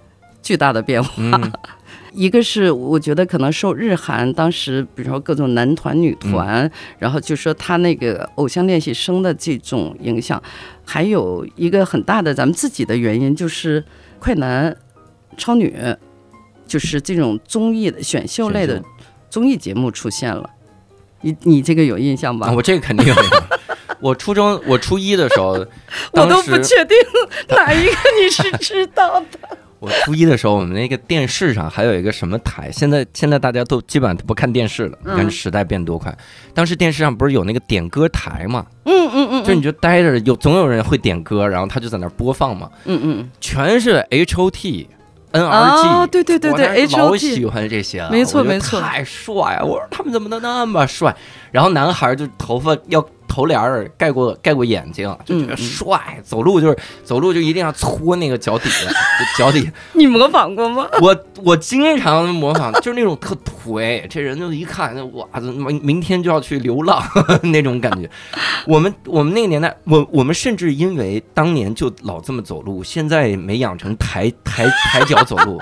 [0.42, 1.10] 巨大的变化。
[1.16, 1.52] 嗯
[2.12, 10.42] 一个是我觉得可能受日韩当时，比如说各种男团、女团，嗯然后就说他那个偶像练习生的这种影响，
[10.84, 13.84] 还有一个很大的咱们自己的原因就是
[14.18, 14.74] 快男、
[15.36, 15.76] 超女，
[16.66, 18.82] 就是这种综艺的选秀类的
[19.28, 20.48] 综艺节目出现了。
[21.22, 22.48] 你你这个有印象吧？
[22.48, 23.14] 啊，我这个肯定有。
[24.00, 25.52] 我初中，我初一的时候，
[26.12, 26.96] 我都不确定
[27.48, 29.38] 哪一个你是知道的。
[29.78, 32.70] 我初一的时候，我们那个电视上还有一个什么台？
[32.72, 36.16] 现在现在大家都基本上不看电视了，你看嗯时代变多快。
[36.54, 38.66] 当时电视上不是有那个点歌台嘛？
[38.84, 44.88] 嗯嗯嗯，就你就待着，有总有人会点歌，然后他就在那播放嘛，嗯嗯全是 H O T。
[45.36, 49.64] N 嗯，R G，、哦，对对对对，H 老 O 喜欢这些了，没错没错太帅了！
[49.64, 51.14] 我说他们怎么能那么帅？
[51.50, 53.04] 然后男孩就头发要
[53.36, 58.70] 头帘儿盖过盖过眼睛，就觉得嗯嗯帅，走路就是走路就一定要搓那个脚底
[59.36, 59.70] 脚底。
[59.92, 60.88] 你模仿过吗？
[61.02, 67.02] 我我经常模仿，就是那种特颓，这人就一看，哇，明明天就要去流浪
[67.52, 68.08] 那种感觉。
[68.66, 75.60] 我们我们那个年代，我我们甚至因为当年就老这么走路，现在没养成抬抬抬脚走路，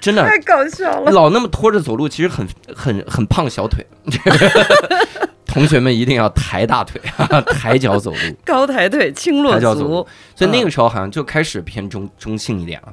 [0.00, 1.10] 真的太搞笑了。
[1.10, 3.84] 老那么拖着走路，其实很很很胖小腿。
[5.54, 7.00] 同学们一定要抬大腿，
[7.54, 8.18] 抬脚走路。
[8.44, 12.92] 高抬腿，轻落抬脚足，所以那个时候好像就开始偏中中性一点了。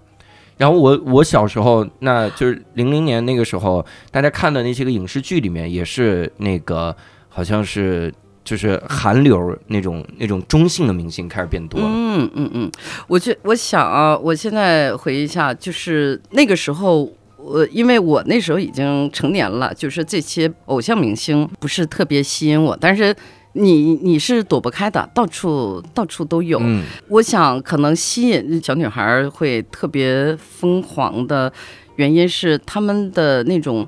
[0.57, 6.95] 然后我我小时候，那就是零零年那个时候，大家看的那些个影视剧里面，也是那个
[7.29, 11.87] 好像是就是韩流那种那种中性的明星开始变多了。
[11.89, 12.71] 嗯嗯嗯，
[13.07, 17.11] 我觉我想啊，我现在回忆一下，就是那个时候。
[17.43, 23.15] 我因为我那时候已经成年了，就是这些偶像明星不是特别吸引我，但是
[23.53, 26.59] 你你是躲不开的，到处到处都有。
[26.61, 31.51] 嗯我想可能吸引小女孩儿会特别疯狂的
[31.97, 33.87] 原因是他们的那种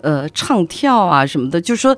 [0.00, 1.96] 呃唱跳啊什么的，就是说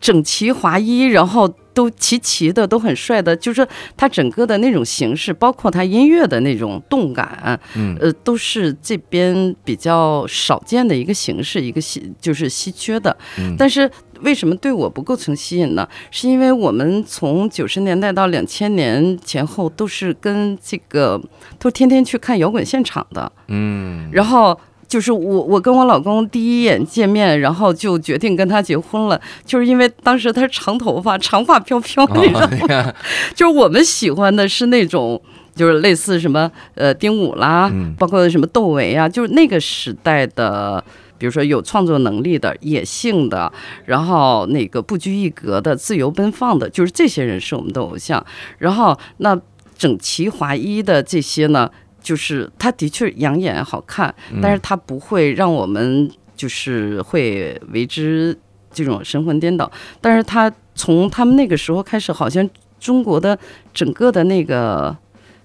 [0.00, 3.64] 整齐划一，然后都齐齐的，都很帅的，就是
[3.96, 13.16] 他整个的那种形式，包括他音乐的那种动感，嗯呃，都是这边比较少见的一个形式，一个稀就是稀缺的。
[13.38, 13.88] 嗯但是
[14.22, 15.88] 为什么对我不构成吸引呢？
[16.10, 21.20] 是因为我们从九十年代到两千年前后都是跟这个
[21.60, 24.58] 都天天去看摇滚现场的，嗯，然后。
[24.88, 32.74] 就是我，我跟我老公第一眼见面，然后就决定跟他结婚了，就是因为当时他是长头发，长发飘飘，你知道吗？
[32.74, 32.94] 啊
[33.34, 35.20] 就是我们喜欢的是那种，
[35.54, 40.82] 就是类似什么呃丁武啦，嗯包括什么窦唯啊，就是那个时代的，
[41.18, 43.52] 比如说有创作能力的、野性的，
[43.84, 48.24] 然后那个不拘一格的、自由奔放的，就是这些人是我们的偶像。
[48.56, 49.38] 然后那
[49.76, 51.70] 整齐划一的这些呢，
[52.08, 58.34] 就是它的确养眼好看，但是它不会让我们就是会为之
[58.72, 59.70] 这种神魂颠倒。
[60.00, 62.48] 但是它从他们那个时候开始，好像
[62.80, 63.38] 中国的
[63.74, 64.96] 整个的那个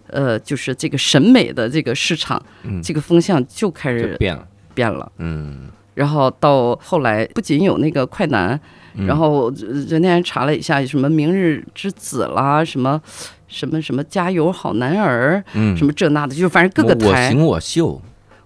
[0.08, 4.47] 呃，就是这个审美的这个市场，嗯这个风向就开始变了。
[4.73, 5.12] 变了。
[5.17, 8.60] 嗯，然后到后来，不仅有那个快男，
[8.95, 9.06] 嗯。
[9.06, 13.01] 然后呃昨天还查了一下，什么明日之子啦，什么
[13.47, 15.75] 什么什么加油好男儿，嗯。
[15.77, 18.01] 什么这那的，就反正各个台，我行我秀，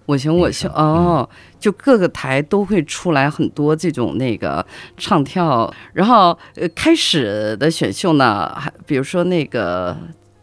[0.06, 4.64] 我行我秀哦，就各个台都会出来很多这种那个
[4.96, 9.96] 唱跳，然后呃开始的选秀呢，还比如说那个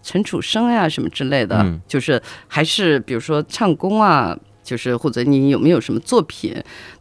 [0.03, 1.81] 陈楚生呀什么之类的，嗯。
[1.87, 6.53] 就是还是比如说唱功啊，就是或者你有没有什么作品，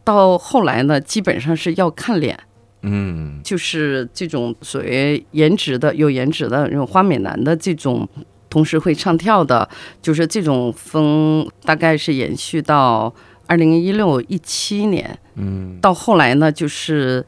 [0.05, 2.39] 到后来呢，基本上是要看脸。
[2.87, 8.07] 嗯就是这种所谓颜值的、有颜值的那种花美男的这种，
[8.47, 9.67] 同时会唱跳的，
[10.03, 13.11] 就是这种风，大概是延续到
[13.47, 17.25] 二零一六一七年，嗯到后来呢，就是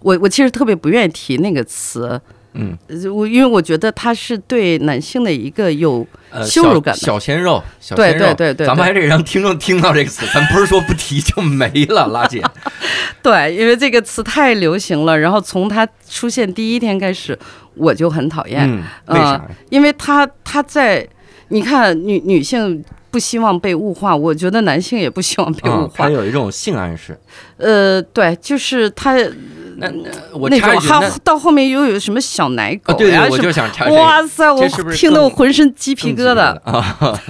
[0.00, 2.18] 我我其实特别不愿意提那个词，
[2.54, 12.42] 嗯，呃我因为我觉得他是对男性的一个有呃羞辱感的小小鲜肉，小对鲜肉，对对对对咱们还得让听众听到这个词，咱不是说不提就没了，拉姐。
[13.22, 17.38] 对，因为这个词太流行了，然后从它出现第一天开始，
[17.74, 18.62] 我就很讨厌。
[18.68, 19.44] 嗯，为啥呀？
[19.70, 21.06] 因为他他在
[21.48, 26.10] 你看女女性不希望被物化，我觉得男性也不希望被物嗯，化他。
[26.10, 27.18] 有一种性暗示。
[27.56, 29.16] 呃，对，就是他
[29.76, 33.86] 那那我那种，插一句，还那到后面又有什么小奶狗啊，对对，我呀什么就想插。
[33.88, 34.50] 哇塞！
[34.52, 36.58] 我听得我浑身鸡皮疙瘩。
[36.64, 37.20] 啊！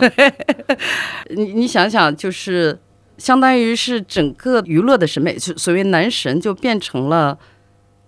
[1.31, 2.79] 你你想想，就是
[3.19, 7.39] 相当于是整个娱乐的审美，就所谓男神就变成了。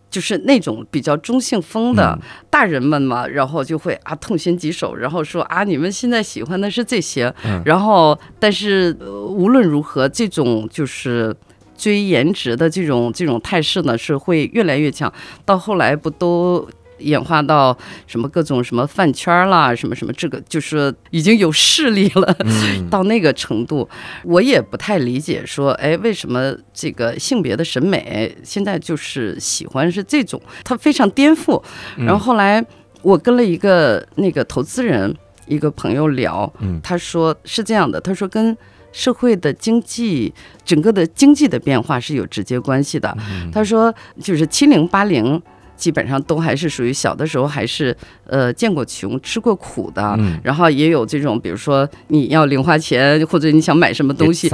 [0.09, 11.35] 就是那种比较中性风的、嗯大人们嘛，然后就会啊痛心疾首，然后说啊你们现在喜欢的是这些，嗯然后但是、呃无论如何，这种就是
[11.77, 15.13] 追颜值的这种这种态势呢是会越来越强，
[15.45, 16.69] 到后来不都
[16.99, 22.35] 演化到什么各种什么饭圈儿啦，什么什么这个就是已经有势力了。
[22.41, 23.87] 嗯 到那个程度，
[24.25, 31.63] 我也不太理解，说，哎，为什么这个性别的审美现在就是喜欢是这种，它非常颠覆。
[31.99, 32.65] 然后后来
[33.03, 35.15] 我跟了一个那个投资人，
[35.47, 38.57] 一个朋友聊，嗯他说是这样的，他说跟
[38.93, 40.33] 社会的经济
[40.65, 43.17] 整个的经济的变化是有直接关系的。
[43.31, 45.41] 嗯他说就是七零八零。
[45.77, 54.51] 基本上都还是属于小的时候，还是呃见过穷、吃过苦的，嗯然后也有这种，比如说你要零花钱，或者你想买什么东西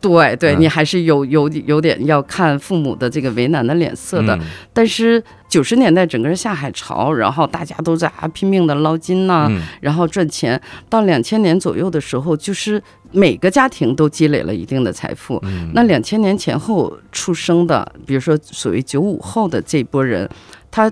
[0.00, 4.34] 对对，嗯你还是有有有点要看父母的这个为难的脸色的。
[4.36, 4.40] 嗯
[4.72, 10.60] 但是九十年代整个下海潮，然后大家都在啊拼命的捞金呐、嗯然后赚钱。
[10.88, 12.80] 到两千年左右的时候，就是
[13.10, 15.38] 每个家庭都积累了一定的财富。
[15.42, 20.28] 嗯那两千年前后出生的，比如说所谓九五后的这波人，
[20.70, 20.90] 他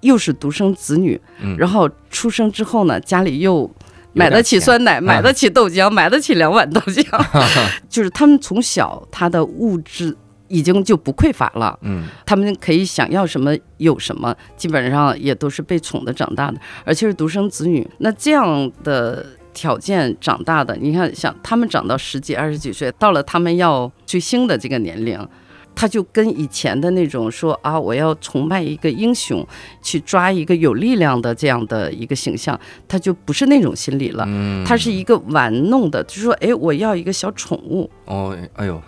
[0.00, 3.68] 又是独生子女，嗯然后出生之后呢，家里又
[4.18, 7.02] 买得起酸奶，买得起豆浆，买得起两碗豆浆，
[7.88, 10.16] 就是他们从小他的物质
[10.48, 17.88] 已经就不匮乏了，嗯他们可以想要什么有什么，基本上也都是被宠的长大的，而且是独生子女。
[17.98, 25.18] 那这样的条件长大的，你看，想他们长到十几、二十几岁，到了他们要追星的这个年龄。
[25.78, 29.46] 他就跟以前的那种说啊，我要崇拜一个英雄，
[29.80, 32.58] 去抓一个有力量的这样的一个形象，
[32.88, 34.24] 他就不是那种心理了。
[34.26, 38.82] 嗯，他是一个玩弄的，就是说，哎，我要一个小宠物，哦，哎呦，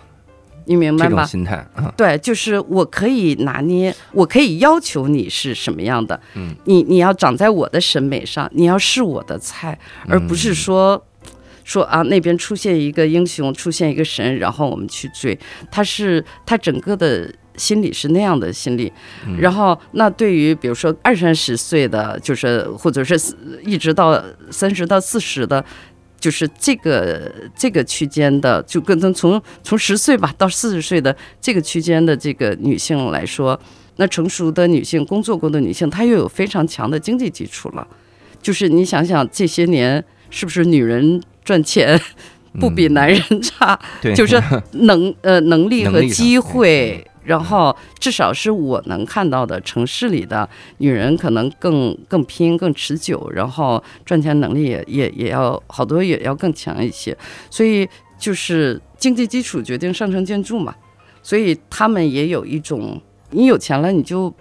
[0.65, 1.11] 你明白吧？
[1.11, 9.79] 这种心态啊，对，就是我可以拿捏，我可以要求你是什么样的，嗯，你你要长在我的审美上，你要是我的菜，
[10.09, 11.01] 而不是说。
[11.63, 15.37] 说啊，那边出现一个英雄，出现一个神，然后我们去追，
[15.69, 18.91] 他是他整个的心理是那样的心理。
[19.27, 23.15] 嗯然后，那对于比如说二三十岁的，就是或者是
[23.63, 25.63] 一直到三十到四十的，
[26.19, 33.59] 就是这个这个区间的，就跟从从从十岁吧到四十岁的这个区间的这个女性来说，
[33.97, 37.87] 那成熟的女性、工作过的女性，她又有非常强的经济基础了。
[38.41, 41.99] 就是你想想这些年，是不是女人赚钱
[42.59, 43.79] 不比男人差？
[44.01, 44.41] 对，就是
[44.73, 47.05] 能呃能力和机会。
[47.23, 57.15] 然后，至少是我能看到的，城市里的女人可能更更拼、更持久，然后赚钱能力也也也要好多也要更强一些。
[57.47, 57.87] 所以
[58.17, 60.73] 就是经济基础决定上层建筑嘛，
[61.21, 64.33] 所以他们也有一种，你有钱了你就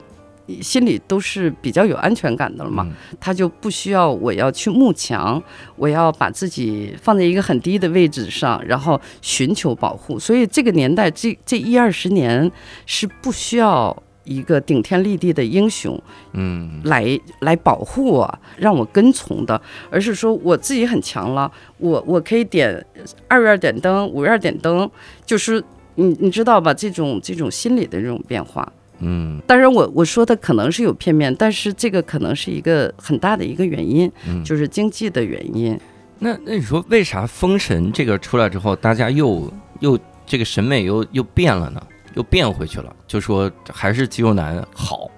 [0.60, 2.84] 心里都是比较有安全感的了嘛。
[2.88, 5.42] 嗯他就不需要我要去慕强，
[5.76, 10.18] 我要把自己放在一个很低的位置上，然后寻求保护。
[10.18, 12.50] 所以这个年代，这这一二十年
[12.86, 16.00] 是不需要一个顶天立地的英雄
[16.32, 19.60] 嗯来来保护我，让我跟从的，
[19.90, 22.84] 而是说我自己很强了，我我可以点
[23.28, 24.90] 二月点灯，五月点灯，
[25.26, 25.62] 就是
[25.96, 26.72] 你你知道吧？
[26.72, 28.72] 这种这种心理的这种变化。
[29.00, 35.78] 嗯当然我，我说的可能是有片面，但是这个可能是一个很大的一个原因，嗯，就是经济的原因。
[36.18, 41.82] 那那你说为啥《封神》这个出来之后，大家又又这个审美又又变了呢？
[42.14, 45.08] 又变回去了，就说还是肌肉男好。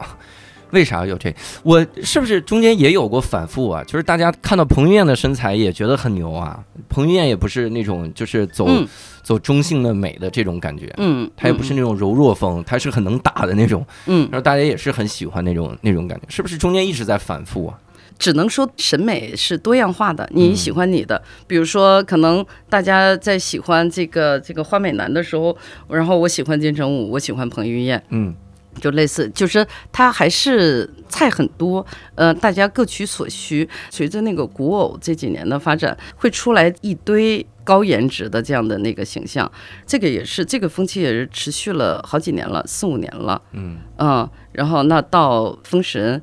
[0.73, 1.35] 为啥有这？
[1.62, 3.83] 我是不是中间也有过反复啊？
[3.85, 6.62] 就是大家看到彭于晏的身材也觉得很牛啊。
[6.89, 8.87] 彭于晏也不是那种就是走、嗯
[9.23, 13.87] 走中性的美的这种感觉，嗯，他也不是那种柔弱风，他是很能打的那种。
[14.07, 17.79] 嗯，然后大家也是很喜欢那种那种感觉，是不是中间一直在反复啊？
[18.18, 20.29] 只能说审美是多样化的。
[20.33, 25.57] 你嗯喜欢你的，比如说可能大家在喜欢这个这个花美男的时候，
[25.89, 28.35] 然后我喜欢金城武，我喜欢彭于晏，嗯
[28.81, 33.68] 就类似，就是它还是菜很多，呃，大家各取所需。
[33.91, 39.51] 随着那个古偶这几年的发展，会出来一堆高颜值的这样的那个形象，
[39.87, 43.41] 这个也是这个风气也是持续了好几年了，四五年了。
[43.53, 46.20] 嗯嗯，然后那到封神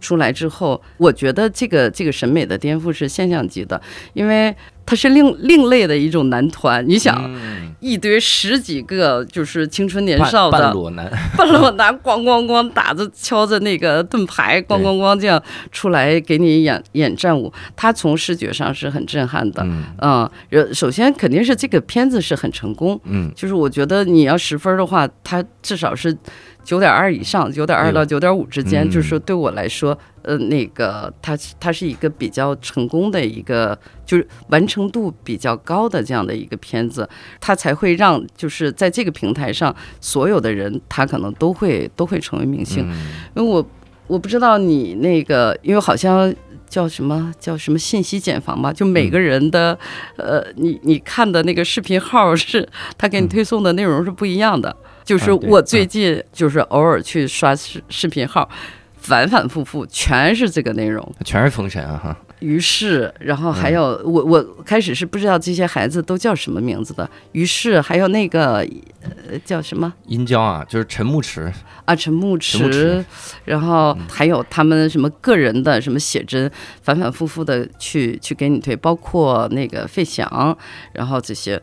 [0.00, 3.80] 出来之后，我觉得这个这个审美的颠覆是现象级的，
[4.12, 6.86] 因为它是另另类的一种男团。
[6.88, 7.70] 你想，嗯。
[7.82, 19.64] 一堆十几个就是青春年少的半裸男，半裸男，咣咣咣打着敲着那个盾牌，咣咣咣这样出来给你演演战舞，它从视觉上是很震撼的。
[19.64, 19.82] 嗯。
[19.98, 23.32] 嗯，呃首先肯定是这个片子是很成功，嗯。
[23.34, 26.16] 就是我觉得你要十分的话，它至少是
[26.64, 37.08] 九点二以上，九点二到九点五之间，嗯就是说对我来说，呃，那个它它是一个比较成功的一个，就是完成度比较高的这样的一个片子，
[37.40, 43.66] 它才会让就是在这个平台上所有的人他可能都会都会成为明星，嗯因为我
[44.06, 46.34] 我不知道你那个，因为好像。
[46.72, 48.72] 叫什么叫什么信息茧房吧？
[48.72, 49.78] 就每个人的，
[50.16, 54.74] 呃，你你看的那个视频号是他给你推送的内容是不一样的。
[55.04, 58.48] 就是我最近就是偶尔去刷视视频号，
[58.96, 61.14] 反反复复全是这个内容。
[61.24, 67.08] 全是封神啊哈，于是，然后还有、我我开始是不知道这些孩子都叫什么名字的。
[67.32, 68.66] 于是还有那个
[69.00, 71.52] 呃叫什么殷郊啊，就是陈牧驰，
[71.84, 73.04] 啊陈牧驰，
[73.44, 76.50] 然后还有他们什么个人的什么写真，
[76.82, 80.56] 反反复复的去去给你推，包括那个费翔，
[80.92, 81.60] 然后这些，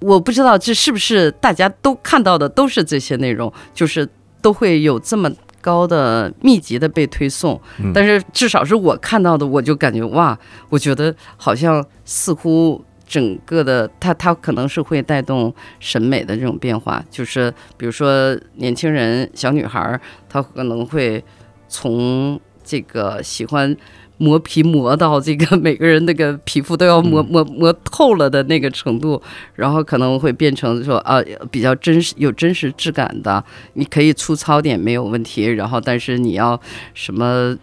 [0.00, 4.08] 我不知道这是不是大家都看到的都是这些内容，就是
[4.40, 5.30] 都会有这么。
[5.58, 10.38] 高的密集的被推送，嗯但是至少是我看到的，我就感觉哇，
[10.68, 21.24] 我觉得好像似乎整个的它它可能是会带动审美的这种变化，就是比如说年轻人小女孩儿，她可能会
[21.68, 23.76] 从这个喜欢
[24.18, 29.20] 磨皮磨到这个每个人那个皮肤都要磨嗯磨磨透了的那个程度，
[29.54, 33.42] 然后可能会变成说啊比较真实有真实质感的，
[33.74, 36.60] 你可以粗糙点没有问题，然后但是你要
[36.94, 37.56] 什么。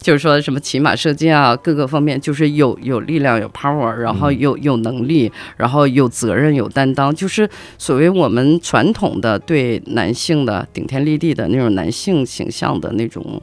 [0.00, 13.40] 就是说什么骑马射箭啊，各个方面就是有有力量、有 power，然后有有能力，然后有责任、有担当，就是所谓我们传统的对男性的顶天立地的那种男性形象的那种，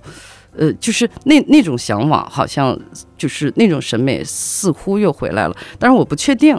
[0.57, 2.77] 呃，就是那那种向往，好像
[3.17, 6.57] 就是那种审美似乎又回来了，但是我不确定，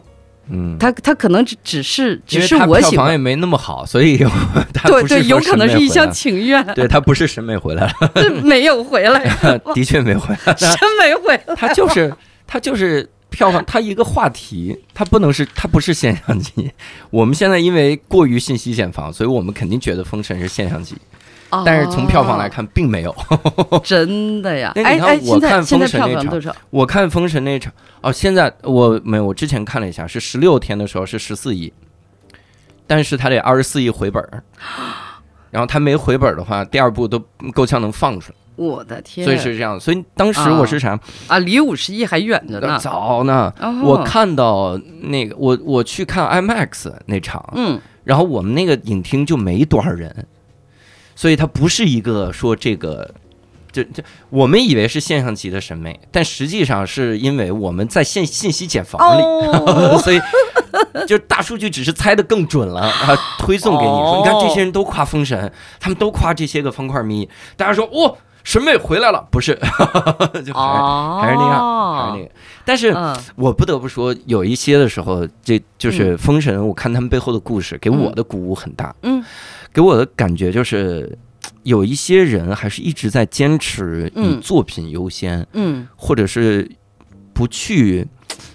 [0.51, 7.92] 嗯，他他可能只只是只是我喜欢，也没那么好，所以对 对，有可能是一厢情愿，对，他不是审美回来了，
[8.22, 9.20] 是没有回来，
[9.74, 11.55] 的确没回来，审美回来。
[11.57, 12.14] 他就是
[12.47, 16.70] 他就是票房，他一个话题，他不能是他不是现象级。
[17.11, 20.94] 我们现在因为过于信息茧房，所以我们肯定觉得《封神》是现象级，
[21.64, 23.14] 但是从票房来哦，看并没有。
[23.84, 24.72] 真的呀！
[24.76, 26.55] 哎我看封神那场？
[26.70, 31.72] 我看《封神》那场哦，现在我没有，我之前看了一下，是十六天的时候是十四亿，
[32.86, 34.42] 但是他得二十四亿回本儿，
[35.51, 37.22] 然后他没回本儿的话，第二部都
[37.55, 39.24] 够呛能放出来，我的天！
[39.24, 39.78] 所以是这样。
[39.78, 40.99] 所以当时我是啥？
[41.28, 42.78] 啊，离五十亿还远着呢。
[42.80, 50.26] 早呢，哦我看到那个我我去看 IMAX 那场，嗯，然后我们那个影厅就没多少人，
[51.17, 53.12] 所以它不是一个说这个。
[53.73, 60.19] 就就我们以为是现象级的审美，但实际上是因为我们在信信息茧房里，哦， 所以
[61.07, 64.23] 就大数据只是猜的更准了啊，推送给你说，哦。
[64.25, 72.31] 你看这些人都夸封神，他们都夸这些个方块迷，大家说哦、审美回来了，不是， 就还是、哦，还是那样，还是那个，
[72.64, 72.95] 但是。
[72.95, 73.14] 嗯。
[73.35, 78.95] 我不得不说，有一些的时候，这就是封神，我看他们背后的故事，给我的鼓舞很大。
[79.03, 79.23] 嗯，
[79.77, 81.18] 给我的感觉就是，
[81.64, 86.66] 有一些人还是一直在坚持以嗯作品优先，嗯或者是
[87.35, 88.07] 不去，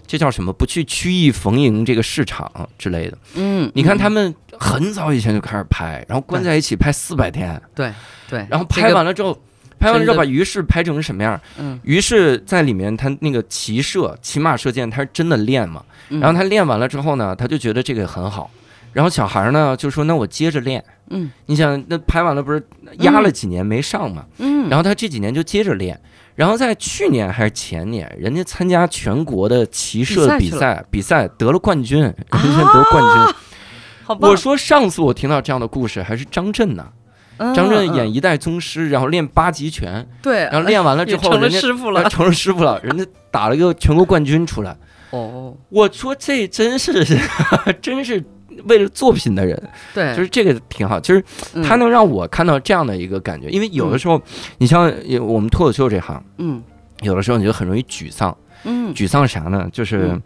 [0.07, 0.51] 这叫什么？
[0.51, 3.15] 不去曲意逢迎这个市场之类的。
[3.35, 7.93] 嗯，你看他们们很早以前就开始拍，然后关在一起拍四百天，对
[8.27, 9.39] 对，然后拍完了之后。
[9.77, 11.39] 拍完了之后，把于适拍成什么样？
[11.59, 15.83] 嗯于是，在里面他那个骑射、骑马射箭，他是真的练嘛？
[16.09, 18.49] 嗯然后他练完了之后呢，他就觉得这个很好。
[18.93, 20.83] 然后小孩呢就说：“那我接着练。
[21.09, 22.65] 嗯”你想，那排完了不是
[22.99, 24.25] 压了几年没上嘛？
[24.39, 25.99] 嗯，然后他这几年就接着练。
[26.33, 33.35] 然后在去年还是前年，人家参加全国的骑射比比赛，比赛得了冠军，人家得冠军。
[34.03, 36.87] 好棒我说上次我听到这样的故事还是张震呢，
[37.37, 42.03] 嗯张震嗯演一代宗师，然后练八极拳，对，然后练完了之后，也 成了师傅了。
[42.09, 44.75] 成了师傅了，人家打了一个全国冠军出来。
[45.11, 47.05] 哦，我说这真是，
[47.81, 48.23] 真是
[48.65, 50.99] 为了作品的人，对，就是这个挺好。
[50.99, 54.21] 就是嗯他能让我看到这样的一个感觉，因为有的时候，
[54.57, 54.91] 你像
[55.21, 56.61] 我们脱口秀这行，嗯
[57.01, 58.35] 有的时候你就很容易沮丧。
[58.63, 59.67] 嗯沮丧啥呢？
[59.71, 60.21] 就是嗯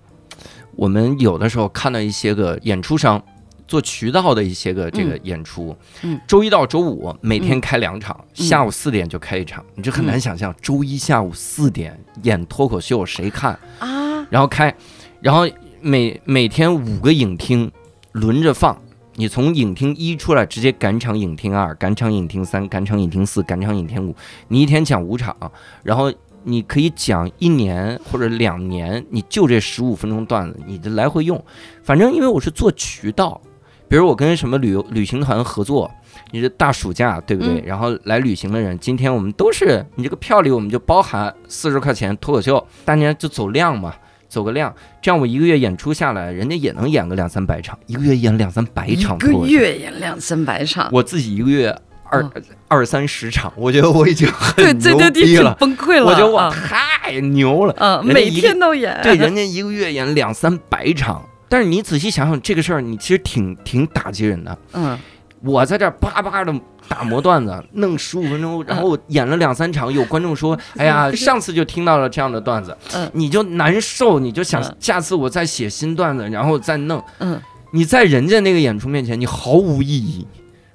[0.76, 3.22] 我们有的时候看到一些个演出商。
[3.68, 13.58] 做渠道的一些个这个演出，嗯周一到周五每天开两场，嗯下午四点就开一场，你就很难想象，周一下午四点演脱口秀谁看？
[13.80, 14.72] 啊，然后开，
[15.20, 15.50] 然后
[15.82, 17.72] 每每天五个影厅
[18.16, 18.82] 轮着放，
[19.16, 24.16] 你从影厅一出来直接赶场影厅二、赶场影厅三、赶场影厅四、赶场影厅五，
[24.48, 25.36] 你一天讲五场，
[25.84, 26.10] 然后
[26.44, 31.44] 你可以讲一年或者两年，你就这十五分钟段子，你就来回用。
[31.84, 33.42] 反正因为我是做渠道，
[33.90, 35.92] 比如我跟什么旅游旅行团合作。
[36.32, 37.60] 你这大暑假对不对？
[37.60, 43.94] 嗯然后来旅行的人，今天我们都是你这个票里我们就包含四十块钱脱口秀，大家就走量嘛，
[44.28, 51.70] 走个量，这样我一个月演出下来，人家也能演个两三百场，一个月演两三百场一个月演两三百场，我自己一个月
[52.04, 56.06] 二、嗯二三十场，我觉得我已经对很牛逼了，崩溃了。
[56.06, 57.74] 我觉得我啊太牛了。
[57.78, 59.00] 嗯，每天都演。
[59.04, 64.58] 对，人家一个月演两三百场，但是你仔细想想这个事儿，你其实挺挺打击人的。
[64.74, 64.98] 嗯，
[65.46, 66.54] 我在这叭叭的
[66.88, 73.10] 打磨段子，弄十五分钟，然后演了两三场，有观众说：“哎呀， 上次就听到了这样的段子，嗯。
[73.14, 74.76] 你就难受，你就想嗯。
[74.80, 77.04] 下次我再写新段子，然后再弄。
[77.20, 77.40] 嗯，
[77.72, 80.26] 你在人家那个演出面前，你毫无意义。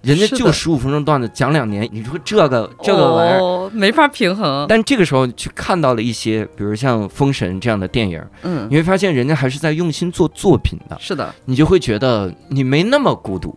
[0.02, 4.64] 人家就十五分钟段子讲两年，你说这个这个玩意儿，哦、没法平衡。
[4.68, 13.54] 但这个时候去看到了一些，比如像《封神》这样的电影，嗯，你会发现人家还是在用心做作品的，是的，你就会觉得你没那么孤独，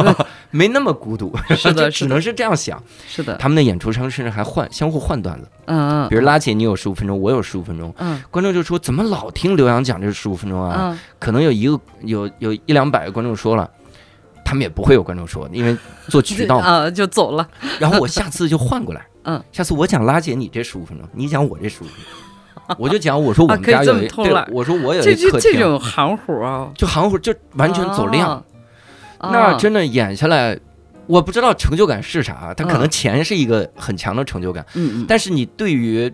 [0.50, 2.82] 没那么孤独， 是的只能是这样想。
[3.06, 3.36] 是的。
[3.36, 10.74] 他们的演出商甚至还换相互换段子，嗯嗯，比如拉姐你有十五分钟，我有十五分钟，嗯观众就说怎么老听刘洋讲这十五分钟啊？
[10.90, 13.68] 嗯可能有一个有有一两百个观众说了。
[14.52, 15.74] 他们也不会有观众说，因为
[16.08, 16.60] 做渠道。
[16.60, 16.66] 嘛。
[16.84, 17.48] 啊就走了。
[17.78, 21.94] 然后我下次就换过来， 嗯，下次我讲拉姐你这十五分钟，你讲我这十五分
[22.68, 28.44] 钟， 我就讲我说我们家有一，对么偷懒，我说我有一客厅，这种行活啊，就行活就完全走量，
[29.16, 29.30] 啊。
[29.32, 30.58] 那啊真的演下来，
[31.06, 35.06] 我不知道成就感是啥，他可能嗯钱是一个很强的成就感，嗯嗯。
[35.08, 36.12] 但是你对于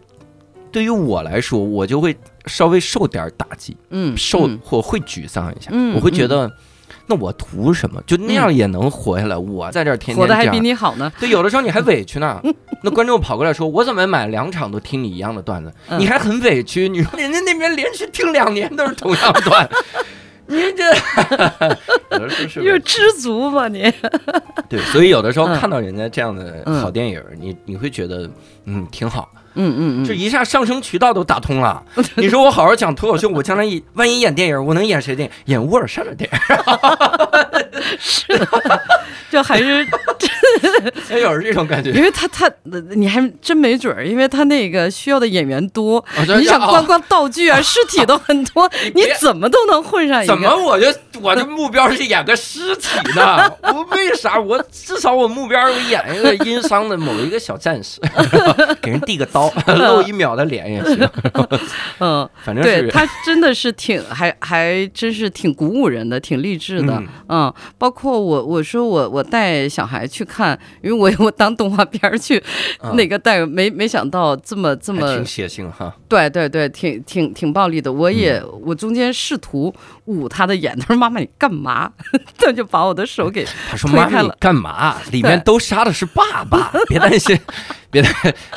[0.71, 2.17] 对于我来说，我就会
[2.47, 4.61] 稍微受点打击，嗯受嗯。
[4.63, 6.49] 或会沮丧一下，嗯我会觉得。
[7.09, 8.01] 那我图什么？
[8.07, 9.37] 就那样也能活下来？
[9.37, 11.11] 我在这儿天天这样活得还比你好呢。
[11.19, 12.41] 对，有的时候你还委屈呢。
[12.83, 16.89] 那观众跑过来说：“我怎么买两场都听你一样的段子？”嗯你还很委屈。
[16.89, 19.69] 你说人家那边连续听两年都是同样的段，
[20.47, 20.85] 你这
[22.17, 23.93] 有的时候是知足吧你。
[24.69, 28.31] 对，所以有的时候嗯看到人家这样的嗯好电影，你你会觉得
[28.67, 29.29] 嗯挺好，
[29.59, 31.83] 嗯嗯嗯，这一下上升渠道都打通了。
[32.17, 35.53] 你说我好好讲脱口秀，我将来一 万一演电影，我能演谁电影？
[35.53, 36.39] 演沃尔善的电影，
[37.99, 38.25] 是，
[39.31, 39.87] 就还是
[41.11, 41.91] 哎有这种感觉。
[41.91, 42.51] 因为他他
[42.95, 46.05] 你还真没准儿，因为他那个需要的演员多，
[46.39, 50.33] 你想哦光光道具啊、尸体都很多，你别怎么都能混上一个。
[50.33, 50.87] 怎么我就
[51.21, 53.51] 我的目标是演个尸体呢？
[53.63, 54.39] 我为啥？
[54.39, 58.01] 我至少我目标我演一个殷商的某一个小战士，
[58.81, 61.09] 给人递个刀， 露一秒的脸也行。
[62.01, 66.95] 嗯， 反正是对他真的是挺还还真是挺鼓舞人的，挺励志的。
[66.95, 72.39] 嗯嗯，包括我我说我我带小孩去看，因为我我当动画片儿去，
[72.81, 75.95] 啊那个带没没想到这么这么血腥哈。
[76.09, 77.93] 对对对，挺挺挺暴力的。
[77.93, 79.73] 我也、嗯我中间试图
[80.07, 81.91] 捂他的眼，他说妈妈你干嘛？
[82.37, 84.97] 他就把我的手给他说：“妈妈，你干嘛？
[85.11, 87.39] 里面都杀的是爸爸，别担心，
[87.91, 88.09] 别的，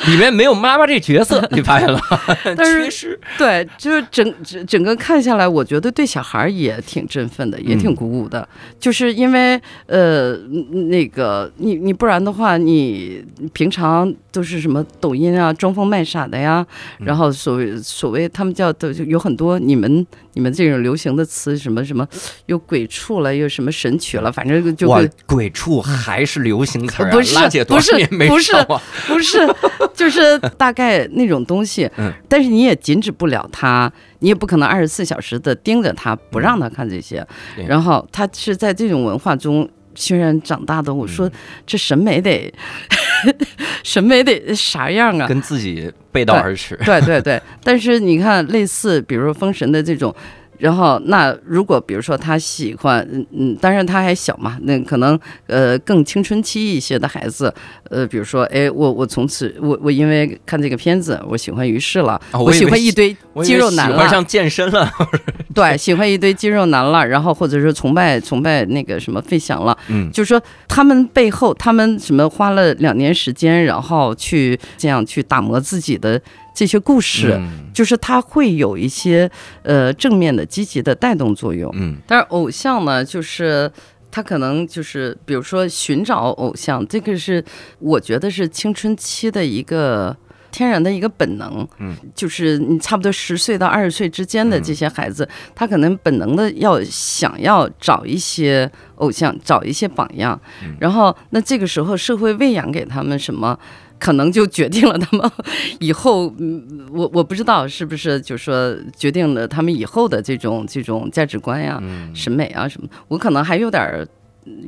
[0.06, 2.18] 里面没有妈妈这角色，你发现了吗？
[2.56, 3.20] 但是缺失。
[3.38, 8.46] 对，就是整整整个看下来，我觉得对小孩儿也挺振奋的，也挺嗯鼓舞的。
[8.78, 10.34] 就是因为呃，
[10.90, 16.64] 那个你你不然的话，你平常都是什么抖音啊、装疯卖傻的呀，
[17.00, 22.06] 嗯然后所谓所谓他们叫的就有很多你们你们这种流行的词，什么什么
[22.46, 27.04] 又鬼畜了，又什么神曲了，反正就哇会，鬼畜还是流行词！
[27.12, 27.36] 不是
[27.68, 27.94] 不是
[28.28, 28.52] 不是
[29.06, 29.46] 不是，
[29.94, 31.88] 就是大概那种东西。
[31.98, 37.26] 嗯但是你也禁止不了他，你也不可能二十四小时的盯着他，不让他看这些。
[37.58, 40.92] 嗯然后他是在这种文化中熏染长大的。
[40.92, 41.32] 我说嗯
[41.66, 42.52] 这审美得
[43.82, 45.26] 审美得啥样啊？
[45.26, 46.78] 跟自己背道而驰。
[46.84, 50.14] 对对对，但是你看，类似比如说《封神》的这种，
[50.62, 57.52] 然后那如果比如说他喜欢，嗯嗯，当然他还小嘛，那可能呃更青春期一些的孩子，
[57.90, 64.88] 呃，比如说，哎，我我从此我我因为看这个片子，我喜欢于适了，我喜欢一堆肌肉男了，喜欢上健身了。
[65.52, 69.76] 对，喜欢一堆肌肉男了，然后或者是崇拜崇拜那个什么费翔了。
[69.88, 76.22] 嗯，就是说，他们背后，他们什么花了两年时间，然后去这样去打磨自己的
[76.54, 77.70] 这些故事，嗯。
[77.72, 79.30] 就是它会有一些
[79.62, 81.70] 呃正面的、积极的带动作用。
[81.74, 81.96] 嗯。
[82.06, 83.70] 但是偶像呢，就是
[84.10, 87.42] 他可能就是比如说寻找偶像，这个是
[87.78, 90.14] 我觉得是青春期的一个
[90.50, 100.76] 天然的一个本能，嗯，就是你差不多十岁到二十岁之间的这些孩子，他可能本能的要想要找一些偶像，找一些榜样，嗯。
[100.78, 103.58] 然后那这个时候社会喂养给他们什么？
[104.02, 105.30] 可能就决定了他们
[105.78, 112.88] 以后， 嗯，我我不知道是不是就说决定了他们以后的这种这种价值观呀、嗯审美啊什么。
[113.06, 114.04] 我可能还有点儿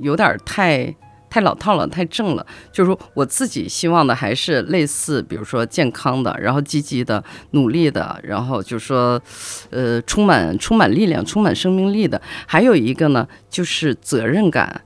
[0.02, 0.94] 有点儿太
[1.28, 2.46] 太老套了，太正了。
[2.70, 9.20] 就是说我自己希望的还是类似，比如说健康的，然后积极的、努力的，然后就说，
[9.70, 12.22] 呃，充满充满力量、充满生命力的。
[12.46, 14.82] 还有一个呢，就是责任感。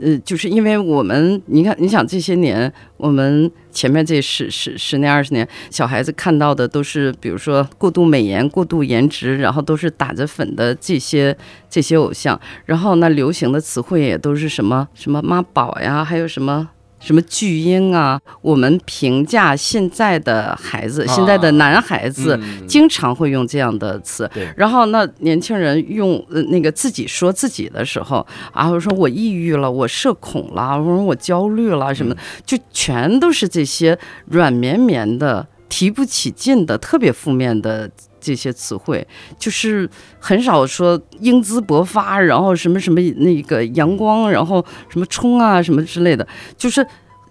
[0.00, 11.36] 呃，就是因为我们，你看，你想这些年，我们前面这十十十年二十年，小孩子看到的都是，比如说过度美颜、过度颜值，然后都是打着粉的这些
[11.68, 16.68] 这些偶像，然后那流行的词汇也都是什么什么妈宝呀，还有什么。
[16.98, 18.20] 什么巨婴啊？
[18.42, 24.28] 我们评价现在的孩子，现在的男孩子，嗯经常会用这样的词。
[24.34, 37.90] 对然后那年轻人用呃那个自己说自己的时候啊，我说我抑郁了，我社恐了，我说我焦虑了什么的，就全都是这些软绵绵的、提不起劲的、特别负面的。
[38.26, 39.06] 这些词汇
[39.38, 46.84] 就是很少说英姿勃发，然后什么什么那个阳光，然后什么冲啊什么之类的，就是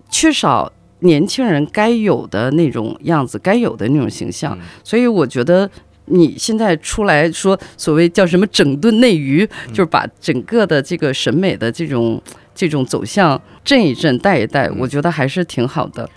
[0.10, 4.58] 缺少年轻人该有的那种样子，该有的那种形象。
[4.58, 5.70] 嗯所以我觉得
[6.06, 12.22] 你现在出来说所谓叫什么整顿内娱，就是把整个的这个审美的这种
[12.54, 16.10] 这种走向震一震、带一带，嗯我觉得还是挺好的。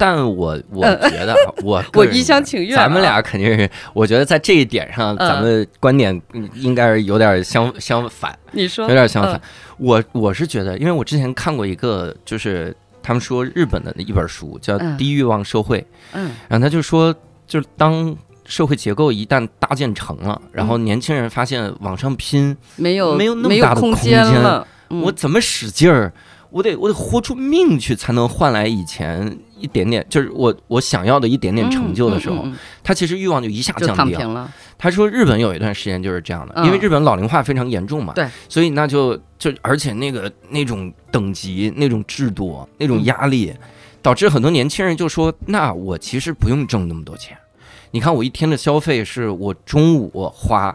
[0.00, 2.84] 但我我觉得啊 我呃我一厢情愿啊。
[2.84, 5.28] 咱们俩肯定是，我觉得在这一点上，嗯。
[5.28, 9.34] 咱们观点嗯应该是有点相相反，你说有点相反。
[9.34, 9.40] 嗯。
[9.76, 15.78] 我我是觉得，因为我之前看过一个，就是他们说日本的一本书叫嗯《低欲望社会》，
[16.14, 16.30] 嗯。
[16.48, 17.14] 然后他就说，
[17.46, 25.02] 就是当社会结构一旦搭建成了，然后年轻人发现往上拼，没有没有那么大的空间了，嗯。
[25.02, 26.12] 我怎么使劲儿，
[26.50, 32.58] 我得我得豁出命去才能换来以前一点点，就是我我想要的一点点成就的时候，嗯嗯嗯。
[32.82, 34.28] 他其实欲望就一下降低了。
[34.32, 34.52] 了。
[34.78, 36.66] 他说日本有一段时间就是这样的，嗯。
[36.66, 43.52] 因为日本老龄化非常严重嘛，对，所以那就就而且那个那种等级、那种制度、那种压力，
[44.02, 47.36] 导致很多年轻人就说：“那我其实不用挣那么多钱，
[47.90, 50.74] 你看我一天的消费是我中午花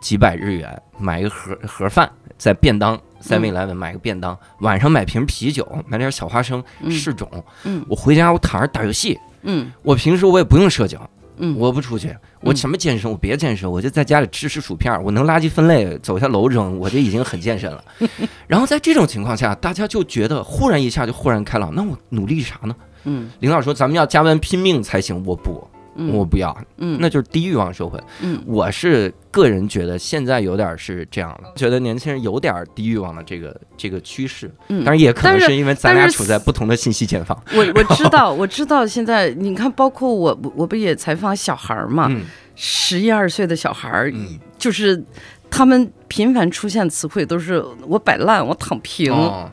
[0.00, 7.28] 几百日元买一个盒盒饭，在便当 Seven Eleven 买个便当，晚上买瓶啤酒，买点小花生嗯试种，
[7.64, 11.00] 嗯我回家我躺着打游戏，嗯我平时我也不用社交。”
[11.36, 17.82] 嗯，我不出去，我什么健身，我别健身，我就在家里吃吃薯片儿，我能垃圾分类，走下楼扔，我就已经很健身了。
[18.46, 22.76] 然后在这种情况下，大家就觉得忽然一下就豁然开朗，那我努力啥呢？
[23.06, 25.73] 嗯领导说咱们要加班拼命才行，我不，嗯
[26.12, 26.98] 我不要，嗯。
[27.00, 27.98] 那就是低欲望社会。
[28.20, 28.42] 嗯。
[28.46, 34.84] 我是个人觉得现在有点是这样了，觉得年轻人有点低欲望的这个这个趋势，嗯。
[34.84, 37.40] 当然也可能是是因为咱俩处在不同的信息茧房。
[37.52, 42.22] 我我知道， 我知道，现在你看，包括我，我我不也采访小孩儿嘛，嗯。
[42.56, 45.02] 十一二岁的小孩儿，嗯，就是
[45.50, 49.50] 他们频繁出现词汇都是我摆烂，我躺平，哦。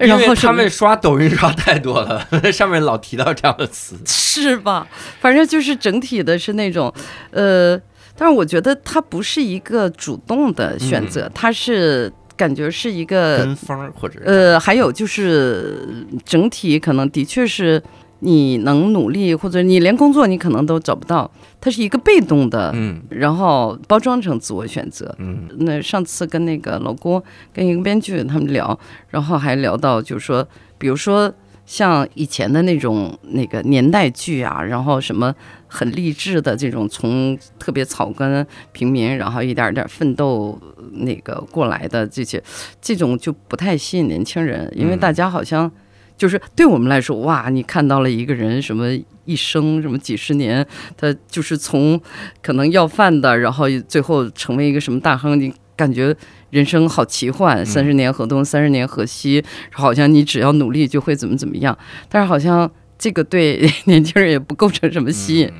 [0.00, 3.96] 因然后他们刷抖音刷太多了， 上面老提到这样的词。
[4.06, 4.86] 是吧？
[5.20, 6.92] 反正就是整体的是那种，
[7.30, 7.80] 呃，
[8.16, 17.80] 但是我觉得它不是一个主动的选择，它是感觉是一个跟风儿或者呃，还有就是整体可能的确是
[18.24, 25.14] 你能努力，或者你连工作你可能都找不到，它是一个被动的，嗯然后包装成自我选择。
[25.18, 27.22] 嗯那上次跟那个老郭
[27.52, 28.78] 跟一个编剧他们聊，
[29.10, 30.46] 然后还聊到就是说，
[30.78, 31.30] 比如说
[31.66, 35.34] 像以前的那种那个年代剧啊，然后什么
[35.66, 40.58] 很励志的这种从特别草根平民，然后一点儿点儿奋斗
[40.92, 42.42] 那个过来的这些，
[42.80, 45.70] 这种就不太吸引年轻人，因为嗯大家好像。
[46.16, 48.86] 就是对我们来说，哇，你看到了一个人什么
[49.24, 52.00] 一生什么几十年，他就是从
[52.42, 56.14] 可能要饭的，然后最后成为一个什么大亨，你感觉
[56.50, 61.76] 人生好奇幻，三十年河东，三十年河西，好像你只要努力就会怎么怎么样，
[62.08, 65.50] 但是好像这个对 年轻人也不构成什么吸引，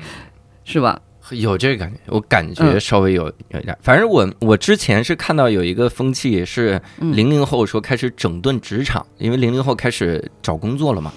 [0.63, 1.01] 是吧？
[1.31, 3.77] 有这个感觉，我感觉嗯稍微有有一点。
[3.81, 11.11] 反正我我之前是看到有一个风气是嗯零零后说开始整顿职场，因为零零后开始找工作了嘛，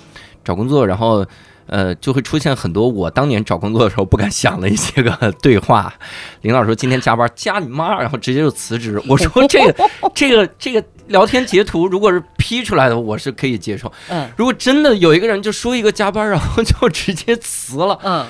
[0.45, 1.27] 找工作，然后
[1.67, 5.93] 呃，就会出现很多我当年找工作的时候不敢想的一些个对话。
[6.41, 8.99] 领导说今天加班，加你妈，然后直接就辞职。
[9.07, 13.93] 我说这个 这个这个聊天截图如果是 P 出来的，我是可以接受。
[14.09, 18.27] 嗯如果真的有一个人就说一个加班，然后就直接辞了，嗯，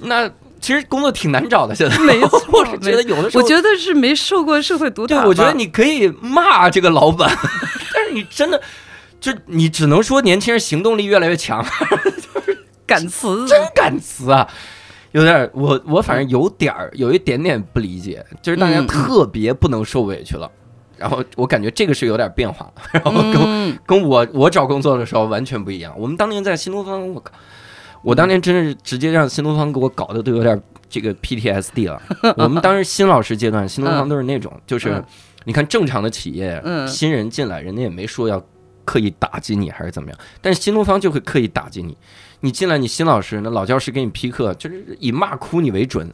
[0.00, 0.30] 那
[0.62, 1.74] 其实工作挺难找的。
[1.74, 7.28] 现在 没错 我是觉得有的时候，我觉得是没受过社会毒打对，我觉得你可以骂这个老板，
[7.92, 8.58] 但是你真的。
[9.20, 14.48] 就你只能说年轻人行动力越来越强，就是敢辞，真敢辞啊！
[15.12, 20.50] 有点儿，我我反正有点儿，有一点点不理解，就是大家特别不能受委屈了。
[20.98, 25.94] 然后我感觉这个是有点变化，然后跟、嗯跟我我找工作的时候完全不一样。
[25.96, 27.30] 我们当年在新东方，我靠，
[28.02, 32.02] 我当年真是直接让新东方给我搞得都有点这个 PTSD 了。
[32.36, 35.04] 我们当时新老师阶段，新东方都是那种，就是嗯
[35.44, 38.44] 你看正常的企业，嗯新人进来，人家也没说要
[38.84, 41.96] 刻意打击你还是怎么样，但是新东方就会刻意打击你。
[42.40, 46.12] 你进来，你新老师，那老教师给你批课，就是以骂哭你为准，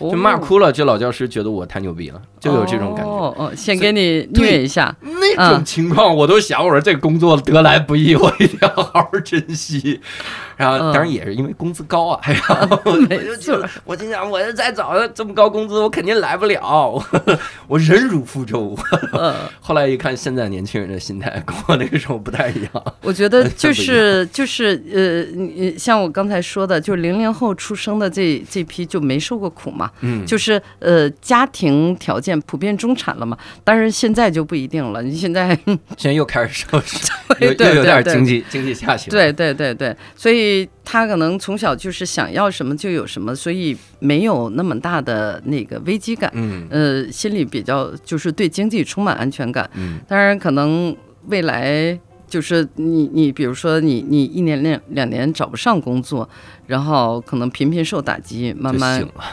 [0.00, 3.10] 就骂哭了，这老教师觉得我太牛逼了，就有这种感觉。
[3.10, 10.00] 哦哦，先给你虐一下，那嗯种情况我都想，我说这工作得来不易，我一定要好好珍惜。
[10.56, 17.04] 然后嗯当然也是因为工资高啊，然后 我就觉得错，我心想，我要再找这么高工资，我肯定来不了，我
[17.66, 18.76] 我忍辱负重。
[19.12, 19.34] 嗯。
[19.60, 22.84] 后来一看，现在年轻人的心态跟我那个时候不太一样。
[23.02, 33.36] 我觉得就是就是呃，你像我刚才说的，就是零零后出生的这这批就没受过苦嘛，嗯，就是呃家庭条件普遍中产了嘛。
[33.64, 35.54] 当然现在就不一定了，你现在
[35.96, 36.78] 现在又开始受，
[37.40, 39.10] 又对又有点对对经济经济下行。
[39.10, 46.30] 对对对对，所以他可能从小就是想要什么就有什么，所以没有那么大的那个危机感。
[46.34, 49.68] 嗯呃，心里比较就是对经济充满安全感。
[49.74, 50.94] 嗯当然，可能
[51.26, 51.98] 未来
[52.30, 56.26] 就是你你比如说你你一年两两年找不上工作，
[56.66, 59.24] 然后可能频频受打击，慢 慢就醒了。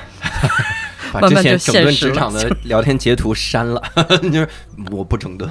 [1.14, 3.82] 把之前整顿职场的 聊天截图删了，
[4.24, 4.50] 就是
[4.92, 5.50] 我不整顿，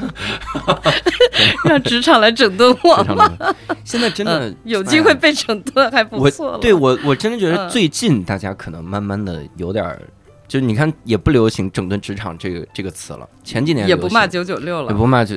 [1.64, 3.54] 让职场来整顿我吧。
[3.82, 6.58] 现在真的嗯有机会被整顿还不错了。
[6.58, 9.98] 对我我真的觉得嗯最近大家可能慢慢的有点儿，
[10.46, 14.92] 就是你看也不流行整顿职场这个这个词了，前几年也不骂九九六了。
[14.92, 15.34] 也不骂九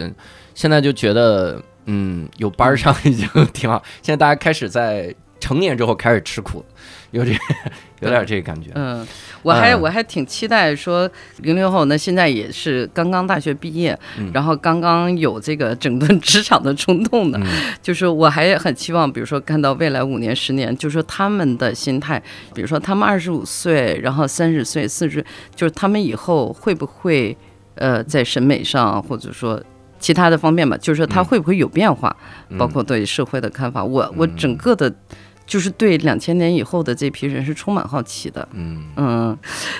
[0.53, 6.64] 现在就觉得嗯有班儿上已经挺好， 现在大家开始在成年之后开始吃苦，
[7.12, 7.32] 有这
[8.02, 9.08] 有点这个感觉，嗯，
[9.42, 9.82] 我还嗯。
[9.82, 14.30] 我还挺期待说零零后呢，现在也是刚刚大学毕业，嗯。
[14.34, 17.48] 然后刚刚有这个整顿职场的冲动的，嗯。
[17.82, 22.22] 就是我还很期望，比如说看到未来五年、十年，就是说他们的心态，
[22.54, 25.24] 比如说他们二十五岁，然后三十岁、四十，
[25.56, 27.36] 就是他们以后会不会
[27.76, 29.62] 呃在审美上或者说。
[30.00, 32.16] 其他的方面吧，就是说他嗯会不会有变化，
[32.50, 32.58] 嗯。
[32.58, 33.84] 包括对社会的看法。
[33.84, 34.91] 我我嗯整个的，
[35.45, 38.47] 就是对两千年以后的这批人是充满好奇的。
[38.54, 39.38] 嗯，嗯，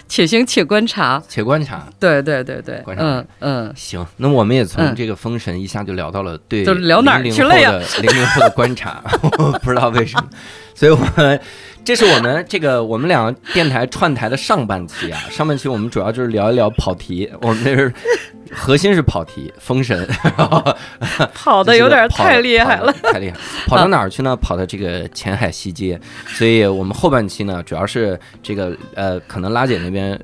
[0.07, 1.22] 且行且观察。
[1.28, 1.88] 且观察。
[1.99, 3.03] 对对对对，观察。
[3.03, 4.95] 嗯嗯，行，那我们也从嗯。
[4.95, 7.72] 这个封神一下就聊到了对就聊哪儿00去了呀？
[7.72, 9.01] 后的零零后的观察，
[9.38, 10.30] 我不知道为什么，
[10.80, 11.38] 所以我们
[11.84, 17.93] 这是我们这个我们两个电台串台的上半期啊，上半期我们主要就是聊一聊跑题， 我们这是
[18.49, 20.07] 核心是跑题，封神，
[21.36, 23.36] 跑的有点太厉害了。，太厉害。
[23.67, 24.34] 跑到哪儿去呢？
[24.38, 30.17] 跑到这个前海西街，所以我们后半期呢，主要是这个呃，可能拉姐那边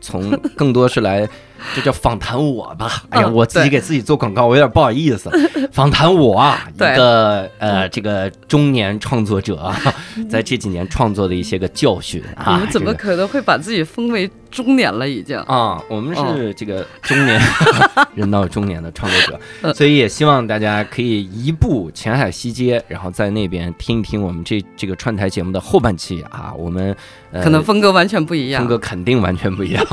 [0.00, 1.28] 从更多是来。
[1.74, 3.02] 这叫访谈我吧？
[3.10, 5.30] 哎呀，嗯我自己给自己做广告，我有点不好意思。
[5.72, 9.76] 访谈我啊，一对个呃，这个中年创作者啊，
[10.28, 12.54] 在这几年创作的一些个教训啊。
[12.54, 15.08] 你们怎么可能会把自己封为中年了？
[15.08, 15.36] 已经。
[15.40, 17.40] 啊，我们哦是这个中年、
[18.14, 26.94] 人到中年的创作者，呃所以也希望大家可以移步前海西街，然后在那边听一听我们这这个串台节目的后半期啊，我们、
[27.30, 28.60] 呃、可能风格完全不一样。
[28.62, 29.84] 风格肯定完全不一样，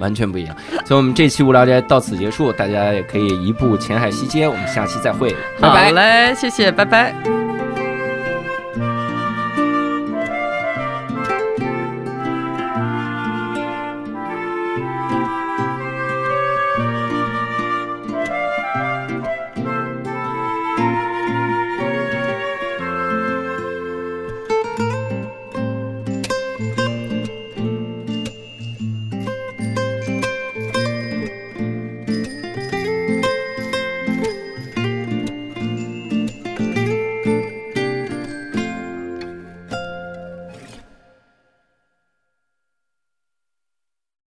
[0.00, 0.56] 完全不一样。
[0.86, 5.30] 所以，我们这期无聊斋到此结束，大家也可以移步前海西街，我们下期再会，
[5.60, 5.92] 拜拜好。
[5.92, 7.14] 嘞，谢谢，拜拜。